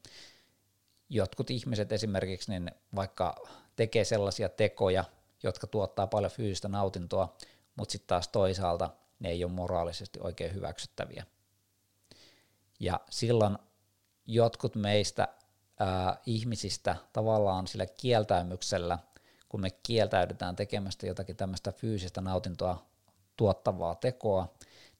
jotkut 1.08 1.50
ihmiset 1.50 1.92
esimerkiksi 1.92 2.50
niin 2.50 2.70
vaikka 2.94 3.36
tekee 3.76 4.04
sellaisia 4.04 4.48
tekoja, 4.48 5.04
jotka 5.42 5.66
tuottaa 5.66 6.06
paljon 6.06 6.32
fyysistä 6.32 6.68
nautintoa, 6.68 7.36
mutta 7.76 7.92
sitten 7.92 8.08
taas 8.08 8.28
toisaalta 8.28 8.90
ne 9.18 9.28
ei 9.28 9.44
ole 9.44 9.52
moraalisesti 9.52 10.18
oikein 10.22 10.54
hyväksyttäviä. 10.54 11.26
Ja 12.80 13.00
silloin 13.10 13.58
jotkut 14.26 14.76
meistä 14.76 15.28
ää, 15.80 16.16
ihmisistä 16.26 16.96
tavallaan 17.12 17.66
sillä 17.66 17.86
kieltäymyksellä, 17.86 18.98
kun 19.48 19.60
me 19.60 19.70
kieltäydytään 19.70 20.56
tekemästä 20.56 21.06
jotakin 21.06 21.36
tämmöistä 21.36 21.72
fyysistä 21.72 22.20
nautintoa 22.20 22.86
tuottavaa 23.36 23.94
tekoa, 23.94 24.54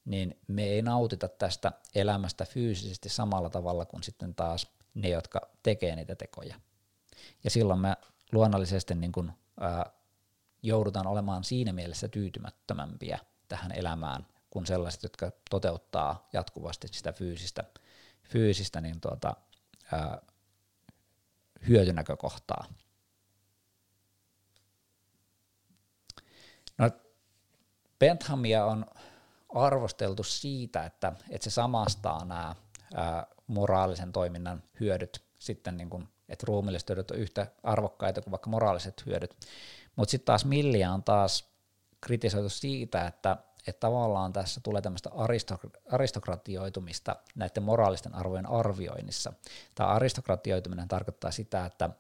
niin 0.04 0.40
me 0.48 0.64
ei 0.64 0.82
nautita 0.82 1.28
tästä 1.28 1.72
elämästä 1.94 2.44
fyysisesti 2.44 3.08
samalla 3.08 3.50
tavalla 3.50 3.84
kuin 3.84 4.02
sitten 4.02 4.34
taas 4.34 4.66
ne, 4.94 5.08
jotka 5.08 5.40
tekee 5.62 5.96
niitä 5.96 6.14
tekoja. 6.14 6.54
Ja 7.44 7.50
silloin 7.50 7.80
me 7.80 7.96
luonnollisesti 8.32 8.94
niin 8.94 9.12
kuin, 9.12 9.32
ää, 9.60 9.90
joudutaan 10.62 11.06
olemaan 11.06 11.44
siinä 11.44 11.72
mielessä 11.72 12.08
tyytymättömämpiä 12.08 13.18
tähän 13.48 13.72
elämään 13.72 14.26
kuin 14.50 14.66
sellaiset, 14.66 15.02
jotka 15.02 15.32
toteuttaa 15.50 16.28
jatkuvasti 16.32 16.88
sitä 16.90 17.12
fyysistä, 17.12 17.64
fyysistä 18.22 18.80
niin 18.80 19.00
tuota, 19.00 19.36
ää, 19.92 20.22
hyötynäkökohtaa. 21.68 22.66
No, 26.78 26.90
Benthamia 27.98 28.64
on 28.64 28.86
arvosteltu 29.54 30.22
siitä, 30.22 30.84
että, 30.84 31.12
että 31.30 31.44
se 31.44 31.50
samastaa 31.50 32.24
nämä 32.24 32.54
ää, 32.94 33.26
moraalisen 33.46 34.12
toiminnan 34.12 34.62
hyödyt 34.80 35.24
sitten, 35.38 35.76
niin 35.76 35.90
kuin, 35.90 36.08
että 36.28 36.44
ruumilliset 36.48 36.88
hyödyt 36.88 37.10
on 37.10 37.18
yhtä 37.18 37.46
arvokkaita 37.62 38.20
kuin 38.20 38.30
vaikka 38.30 38.50
moraaliset 38.50 39.06
hyödyt. 39.06 39.36
Mutta 39.96 40.10
sitten 40.10 40.26
taas 40.26 40.44
Millia 40.44 40.92
on 40.92 41.02
taas 41.02 41.52
kritisoitu 42.00 42.48
siitä, 42.48 43.06
että, 43.06 43.36
että 43.66 43.80
tavallaan 43.80 44.32
tässä 44.32 44.60
tulee 44.60 44.82
tämmöistä 44.82 45.10
aristokratioitumista 45.90 47.16
näiden 47.34 47.62
moraalisten 47.62 48.14
arvojen 48.14 48.46
arvioinnissa. 48.46 49.32
Tämä 49.74 49.88
aristokratioituminen 49.88 50.88
tarkoittaa 50.88 51.30
sitä, 51.30 51.66
että, 51.66 51.90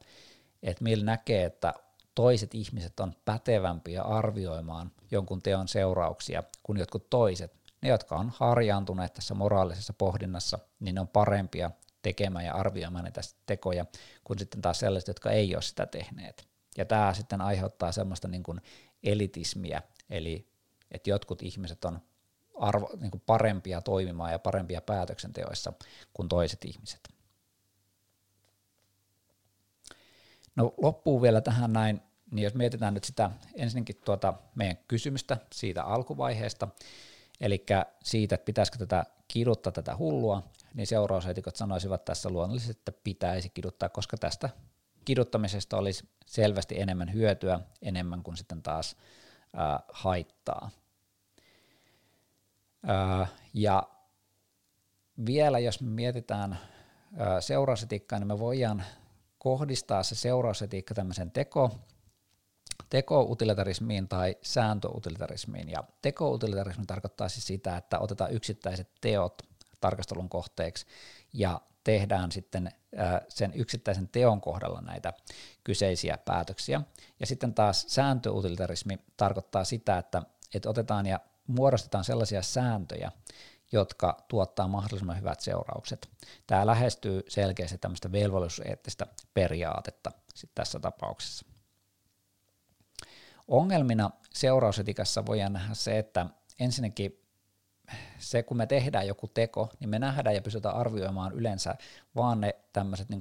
että 0.62 0.84
Mill 0.84 1.04
näkee, 1.04 1.44
että 1.44 1.74
toiset 2.14 2.54
ihmiset 2.54 3.00
on 3.00 3.14
pätevämpiä 3.24 4.02
arvioimaan 4.02 4.92
jonkun 5.10 5.42
teon 5.42 5.68
seurauksia 5.68 6.42
kuin 6.62 6.78
jotkut 6.78 7.10
toiset. 7.10 7.52
Ne, 7.82 7.88
jotka 7.88 8.16
on 8.16 8.32
harjaantuneet 8.36 9.14
tässä 9.14 9.34
moraalisessa 9.34 9.92
pohdinnassa, 9.92 10.58
niin 10.80 10.94
ne 10.94 11.00
on 11.00 11.08
parempia 11.08 11.70
tekemään 12.02 12.44
ja 12.44 12.54
arvioimaan 12.54 13.04
näitä 13.04 13.20
tekoja 13.46 13.86
kuin 14.24 14.38
sitten 14.38 14.62
taas 14.62 14.78
sellaiset, 14.78 15.08
jotka 15.08 15.30
ei 15.30 15.54
ole 15.54 15.62
sitä 15.62 15.86
tehneet. 15.86 16.51
Ja 16.78 16.84
tämä 16.84 17.14
sitten 17.14 17.40
aiheuttaa 17.40 17.92
semmoista 17.92 18.28
niin 18.28 18.42
kuin 18.42 18.60
elitismiä, 19.02 19.82
eli 20.10 20.48
että 20.90 21.10
jotkut 21.10 21.42
ihmiset 21.42 21.84
on 21.84 22.00
arvo, 22.58 22.90
niin 23.00 23.10
kuin 23.10 23.22
parempia 23.26 23.80
toimimaan 23.80 24.32
ja 24.32 24.38
parempia 24.38 24.80
päätöksenteoissa 24.80 25.72
kuin 26.14 26.28
toiset 26.28 26.64
ihmiset. 26.64 27.08
No 30.56 30.74
loppuu 30.82 31.22
vielä 31.22 31.40
tähän 31.40 31.72
näin, 31.72 32.00
niin 32.30 32.44
jos 32.44 32.54
mietitään 32.54 32.94
nyt 32.94 33.04
sitä 33.04 33.30
ensinnäkin 33.54 33.96
tuota 34.04 34.34
meidän 34.54 34.76
kysymystä 34.88 35.36
siitä 35.52 35.84
alkuvaiheesta, 35.84 36.68
eli 37.40 37.64
siitä, 38.02 38.34
että 38.34 38.44
pitäisikö 38.44 38.78
tätä 38.78 39.04
kiduttaa 39.28 39.72
tätä 39.72 39.96
hullua, 39.96 40.42
niin 40.74 40.86
seurausetikot 40.86 41.56
sanoisivat 41.56 42.04
tässä 42.04 42.30
luonnollisesti, 42.30 42.80
että 42.80 42.92
pitäisi 43.04 43.48
kiduttaa, 43.48 43.88
koska 43.88 44.16
tästä 44.16 44.48
kiduttamisesta 45.04 45.76
olisi 45.76 46.08
selvästi 46.26 46.80
enemmän 46.80 47.12
hyötyä, 47.12 47.60
enemmän 47.82 48.22
kuin 48.22 48.36
sitten 48.36 48.62
taas 48.62 48.96
ää, 49.52 49.80
haittaa. 49.88 50.70
Ää, 52.86 53.26
ja 53.54 53.88
vielä 55.26 55.58
jos 55.58 55.80
me 55.80 55.90
mietitään 55.90 56.58
ää, 57.16 57.40
seurausetiikkaa, 57.40 58.18
niin 58.18 58.28
me 58.28 58.38
voidaan 58.38 58.84
kohdistaa 59.38 60.02
se 60.02 60.14
seurausetiikka 60.14 60.94
tämmöisen 60.94 61.30
teko, 61.30 61.70
teko-utilitarismiin 62.90 64.08
tai 64.08 64.36
sääntöutilitarismiin. 64.42 65.68
Ja 65.68 65.84
teko-utilitarismi 66.02 66.86
tarkoittaa 66.86 67.28
siis 67.28 67.46
sitä, 67.46 67.76
että 67.76 67.98
otetaan 67.98 68.32
yksittäiset 68.32 68.88
teot 69.00 69.42
tarkastelun 69.80 70.28
kohteeksi 70.28 70.86
ja 71.32 71.60
tehdään 71.84 72.32
sitten 72.32 72.72
sen 73.28 73.52
yksittäisen 73.54 74.08
teon 74.08 74.40
kohdalla 74.40 74.80
näitä 74.80 75.12
kyseisiä 75.64 76.18
päätöksiä. 76.18 76.80
Ja 77.20 77.26
sitten 77.26 77.54
taas 77.54 77.84
sääntöutilitarismi 77.88 78.98
tarkoittaa 79.16 79.64
sitä, 79.64 79.98
että, 79.98 80.22
että 80.54 80.70
otetaan 80.70 81.06
ja 81.06 81.20
muodostetaan 81.46 82.04
sellaisia 82.04 82.42
sääntöjä, 82.42 83.12
jotka 83.72 84.24
tuottaa 84.28 84.68
mahdollisimman 84.68 85.18
hyvät 85.18 85.40
seuraukset. 85.40 86.10
Tämä 86.46 86.66
lähestyy 86.66 87.22
selkeästi 87.28 87.78
tämmöistä 87.78 88.12
velvollisuuseettistä 88.12 89.06
periaatetta 89.34 90.12
sit 90.34 90.50
tässä 90.54 90.80
tapauksessa. 90.80 91.46
Ongelmina 93.48 94.10
seurausetikassa 94.34 95.26
voidaan 95.26 95.52
nähdä 95.52 95.74
se, 95.74 95.98
että 95.98 96.26
ensinnäkin 96.58 97.21
se, 98.18 98.42
kun 98.42 98.56
me 98.56 98.66
tehdään 98.66 99.06
joku 99.06 99.28
teko, 99.28 99.68
niin 99.80 99.90
me 99.90 99.98
nähdään 99.98 100.34
ja 100.34 100.42
pystytään 100.42 100.74
arvioimaan 100.74 101.32
yleensä 101.32 101.74
vaan 102.16 102.40
ne 102.40 102.54
tämmöiset 102.72 103.08
niin 103.08 103.20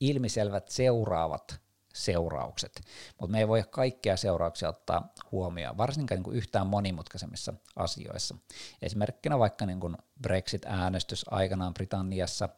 ilmiselvät 0.00 0.68
seuraavat 0.68 1.60
seuraukset, 1.94 2.80
mutta 3.20 3.32
me 3.32 3.38
ei 3.38 3.48
voi 3.48 3.64
kaikkia 3.70 4.16
seurauksia 4.16 4.68
ottaa 4.68 5.08
huomioon, 5.32 5.78
varsinkaan 5.78 6.16
niin 6.16 6.24
kuin 6.24 6.36
yhtään 6.36 6.66
monimutkaisemmissa 6.66 7.54
asioissa. 7.76 8.36
Esimerkkinä 8.82 9.38
vaikka 9.38 9.66
niin 9.66 9.80
kuin 9.80 9.96
Brexit-äänestys 10.22 11.24
aikanaan 11.30 11.74
Britanniassa, 11.74 12.48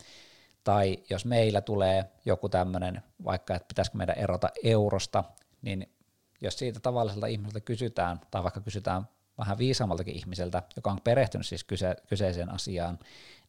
tai 0.65 0.99
jos 1.11 1.25
meillä 1.25 1.61
tulee 1.61 2.13
joku 2.25 2.49
tämmöinen, 2.49 3.03
vaikka 3.25 3.55
että 3.55 3.69
pitäisikö 3.69 3.99
meidän 3.99 4.19
erota 4.19 4.49
eurosta, 4.63 5.25
niin 5.63 5.93
jos 6.41 6.59
siitä 6.59 6.81
tavalliselta 6.81 7.27
ihmiseltä 7.27 7.61
kysytään, 7.61 8.21
tai 8.31 8.43
vaikka 8.43 8.61
kysytään 8.61 9.09
vähän 9.39 9.59
viisaammaltakin 9.59 10.17
ihmiseltä, 10.17 10.63
joka 10.77 10.91
on 10.91 11.01
perehtynyt 11.05 11.47
siis 11.47 11.65
kyse, 11.65 11.97
kyseiseen 12.07 12.51
asiaan, 12.51 12.99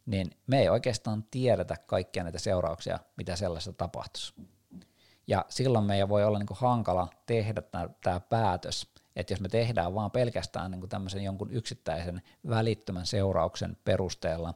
niin 0.06 0.30
me 0.46 0.60
ei 0.60 0.68
oikeastaan 0.68 1.24
tiedetä 1.30 1.76
kaikkia 1.86 2.22
näitä 2.22 2.38
seurauksia, 2.38 2.98
mitä 3.16 3.36
sellaista 3.36 3.72
tapahtuisi. 3.72 4.34
Ja 5.26 5.44
silloin 5.48 5.84
meidän 5.84 6.08
voi 6.08 6.24
olla 6.24 6.38
niin 6.38 6.46
kuin 6.46 6.58
hankala 6.60 7.08
tehdä 7.26 7.62
tämä 8.02 8.20
päätös, 8.20 8.86
että 9.16 9.32
jos 9.32 9.40
me 9.40 9.48
tehdään 9.48 9.94
vaan 9.94 10.10
pelkästään 10.10 10.70
niin 10.70 10.80
kuin 10.80 10.90
tämmöisen 10.90 11.22
jonkun 11.22 11.50
yksittäisen 11.50 12.22
välittömän 12.48 13.06
seurauksen 13.06 13.76
perusteella, 13.84 14.54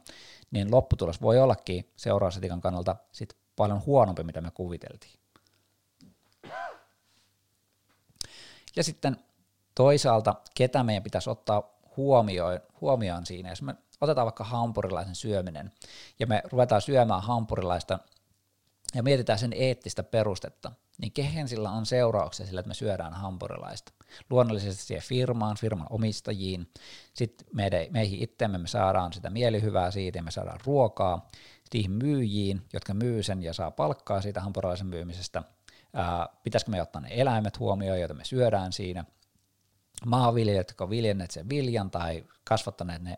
niin 0.51 0.71
lopputulos 0.71 1.21
voi 1.21 1.39
ollakin 1.39 1.89
seurausetikan 1.95 2.61
kannalta 2.61 2.95
sit 3.11 3.37
paljon 3.55 3.85
huonompi, 3.85 4.23
mitä 4.23 4.41
me 4.41 4.51
kuviteltiin. 4.51 5.19
Ja 8.75 8.83
sitten 8.83 9.17
toisaalta, 9.75 10.35
ketä 10.55 10.83
meidän 10.83 11.03
pitäisi 11.03 11.29
ottaa 11.29 11.75
huomioon, 11.97 12.59
huomioon 12.81 13.25
siinä, 13.25 13.49
jos 13.49 13.61
me 13.61 13.75
otetaan 14.01 14.25
vaikka 14.25 14.43
hampurilaisen 14.43 15.15
syöminen, 15.15 15.71
ja 16.19 16.27
me 16.27 16.43
ruvetaan 16.51 16.81
syömään 16.81 17.21
hampurilaista 17.21 17.99
ja 18.95 19.03
mietitään 19.03 19.39
sen 19.39 19.53
eettistä 19.53 20.03
perustetta, 20.03 20.71
niin 20.97 21.11
kehen 21.11 21.47
sillä 21.47 21.69
on 21.69 21.85
seurauksia 21.85 22.45
sillä, 22.45 22.59
että 22.59 22.67
me 22.67 22.73
syödään 22.73 23.13
hampurilaista. 23.13 23.91
Luonnollisesti 24.29 24.83
siihen 24.83 25.03
firmaan, 25.03 25.57
firman 25.57 25.87
omistajiin, 25.89 26.69
sitten 27.13 27.47
meidän, 27.53 27.85
meihin 27.89 28.23
itseemme 28.23 28.57
me 28.57 28.67
saadaan 28.67 29.13
sitä 29.13 29.29
mielihyvää 29.29 29.91
siitä 29.91 30.19
ja 30.19 30.23
me 30.23 30.31
saadaan 30.31 30.59
ruokaa, 30.65 31.29
siihen 31.71 31.91
myyjiin, 31.91 32.61
jotka 32.73 32.93
myy 32.93 33.23
sen 33.23 33.43
ja 33.43 33.53
saa 33.53 33.71
palkkaa 33.71 34.21
siitä 34.21 34.41
hampurilaisen 34.41 34.87
myymisestä. 34.87 35.43
Ää, 35.93 36.29
pitäisikö 36.43 36.71
me 36.71 36.81
ottaa 36.81 37.01
ne 37.01 37.09
eläimet 37.11 37.59
huomioon, 37.59 37.99
joita 37.99 38.13
me 38.13 38.25
syödään 38.25 38.73
siinä. 38.73 39.05
Maanviljelijät, 40.05 40.69
jotka 40.69 40.83
ovat 40.83 40.89
viljenneet 40.89 41.31
sen 41.31 41.49
viljan 41.49 41.91
tai 41.91 42.23
kasvattaneet 42.43 43.01
ne 43.01 43.17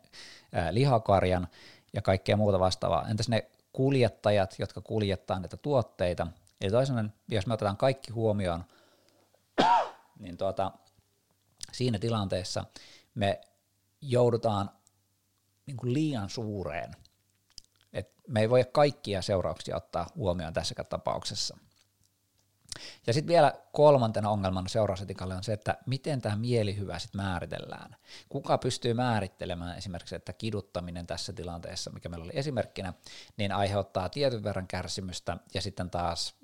lihakarjan 0.72 1.48
ja 1.94 2.02
kaikkea 2.02 2.38
muuta 2.38 2.60
vastaavaa. 2.60 3.08
Entäs 3.08 3.30
ne 3.30 3.50
kuljettajat, 3.74 4.56
jotka 4.60 4.82
kuljettaa 4.82 5.40
näitä 5.40 5.58
tuotteita. 5.58 6.28
Eli 6.62 6.72
toisaalta, 6.72 7.10
jos 7.28 7.48
me 7.48 7.54
otetaan 7.54 7.78
kaikki 7.78 8.12
huomioon, 8.12 8.64
niin 10.20 10.38
tuota, 10.38 10.72
siinä 11.72 12.00
tilanteessa 12.00 12.66
me 13.16 13.42
joudutaan 14.02 14.72
niin 15.66 15.78
kuin 15.78 15.94
liian 15.94 16.30
suureen. 16.30 16.92
Et 17.94 18.12
me 18.28 18.42
ei 18.42 18.50
voi 18.50 18.66
kaikkia 18.72 19.22
seurauksia 19.22 19.78
ottaa 19.78 20.08
huomioon 20.16 20.54
tässäkään 20.54 20.88
tapauksessa. 20.88 21.58
Ja 23.08 23.14
sitten 23.14 23.28
vielä 23.34 23.54
kolmantena 23.72 24.30
ongelmana 24.30 24.68
seurausetikalle 24.68 25.36
on 25.36 25.44
se, 25.44 25.54
että 25.54 25.78
miten 25.86 26.22
tämä 26.22 26.36
mielihyvä 26.36 27.00
sitten 27.00 27.22
määritellään. 27.22 27.96
Kuka 28.30 28.58
pystyy 28.58 28.94
määrittelemään 28.94 29.78
esimerkiksi, 29.78 30.16
että 30.16 30.34
kiduttaminen 30.34 31.08
tässä 31.08 31.34
tilanteessa, 31.34 31.92
mikä 31.92 32.10
meillä 32.10 32.24
oli 32.24 32.34
esimerkkinä, 32.36 32.94
niin 33.38 33.52
aiheuttaa 33.52 34.10
tietyn 34.10 34.44
verran 34.44 34.68
kärsimystä 34.68 35.38
ja 35.54 35.62
sitten 35.62 35.90
taas 35.90 36.36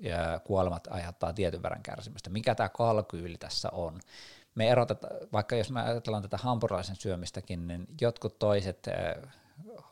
kuolemat 0.44 0.88
aiheuttaa 0.90 1.32
tietyn 1.32 1.62
verran 1.62 1.82
kärsimystä. 1.82 2.30
Mikä 2.30 2.54
tämä 2.54 2.68
kalkyyli 2.68 3.38
tässä 3.38 3.68
on? 3.72 4.00
Me 4.54 4.68
erotetaan, 4.68 5.12
vaikka 5.32 5.56
jos 5.56 5.70
me 5.70 5.82
ajatellaan 5.82 6.22
tätä 6.22 6.36
hampurilaisen 6.36 6.96
syömistäkin, 6.96 7.68
niin 7.68 7.86
jotkut 8.00 8.38
toiset 8.38 8.86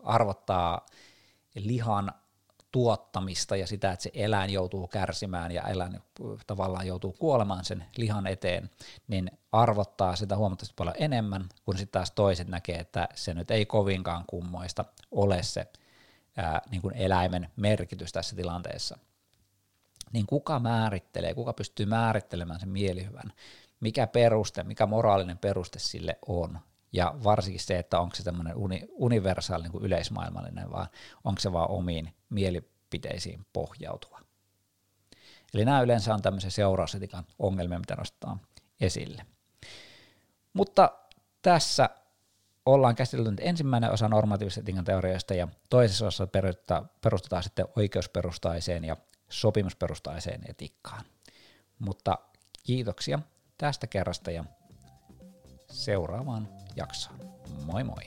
arvottaa 0.04 0.86
lihan 1.54 2.12
tuottamista 2.72 3.56
ja 3.56 3.66
sitä, 3.66 3.92
että 3.92 4.02
se 4.02 4.10
eläin 4.14 4.50
joutuu 4.50 4.86
kärsimään 4.86 5.52
ja 5.52 5.62
eläin 5.62 6.00
tavallaan 6.46 6.86
joutuu 6.86 7.12
kuolemaan 7.12 7.64
sen 7.64 7.84
lihan 7.96 8.26
eteen, 8.26 8.70
niin 9.08 9.30
arvottaa 9.52 10.16
sitä 10.16 10.36
huomattavasti 10.36 10.74
paljon 10.76 10.96
enemmän, 10.98 11.48
kun 11.64 11.78
sitten 11.78 11.92
taas 11.92 12.10
toiset 12.10 12.48
näkee, 12.48 12.78
että 12.78 13.08
se 13.14 13.34
nyt 13.34 13.50
ei 13.50 13.66
kovinkaan 13.66 14.24
kummoista 14.26 14.84
ole 15.10 15.42
se 15.42 15.66
ää, 16.36 16.60
niin 16.70 16.82
kuin 16.82 16.94
eläimen 16.96 17.50
merkitys 17.56 18.12
tässä 18.12 18.36
tilanteessa. 18.36 18.98
Niin 20.12 20.26
kuka 20.26 20.58
määrittelee, 20.58 21.34
kuka 21.34 21.52
pystyy 21.52 21.86
määrittelemään 21.86 22.60
sen 22.60 22.68
mielihyvän, 22.68 23.32
mikä 23.80 24.06
peruste, 24.06 24.62
mikä 24.62 24.86
moraalinen 24.86 25.38
peruste 25.38 25.78
sille 25.78 26.18
on, 26.26 26.58
ja 26.92 27.14
varsinkin 27.24 27.60
se, 27.60 27.78
että 27.78 28.00
onko 28.00 28.16
se 28.16 28.22
tämmöinen 28.22 28.56
uni, 28.56 28.88
universaali 28.90 29.62
niin 29.62 29.72
kuin 29.72 29.84
yleismaailmallinen, 29.84 30.70
vaan 30.70 30.86
onko 31.24 31.40
se 31.40 31.52
vaan 31.52 31.70
omiin 31.70 32.14
mielipiteisiin 32.30 33.46
pohjautuva. 33.52 34.20
Eli 35.54 35.64
nämä 35.64 35.82
yleensä 35.82 36.14
on 36.14 36.22
tämmöisiä 36.22 36.50
seurausetikan 36.50 37.24
ongelmia, 37.38 37.78
mitä 37.78 37.94
nostetaan 37.94 38.40
esille. 38.80 39.26
Mutta 40.52 40.92
tässä 41.42 41.90
ollaan 42.66 42.94
käsitelty 42.94 43.30
nyt 43.30 43.40
ensimmäinen 43.42 43.92
osa 43.92 44.08
normatiivisen 44.08 44.84
teorioista 44.84 45.34
ja 45.34 45.48
toisessa 45.70 46.06
osassa 46.06 46.26
perustetaan 47.00 47.42
sitten 47.42 47.66
oikeusperustaiseen 47.76 48.84
ja 48.84 48.96
sopimusperustaiseen 49.28 50.40
etiikkaan. 50.48 51.04
Mutta 51.78 52.18
kiitoksia 52.62 53.18
tästä 53.58 53.86
kerrasta 53.86 54.30
ja 54.30 54.44
seuraavaan 55.72 56.48
jaksoon. 56.76 57.18
Moi 57.66 57.84
moi! 57.84 58.02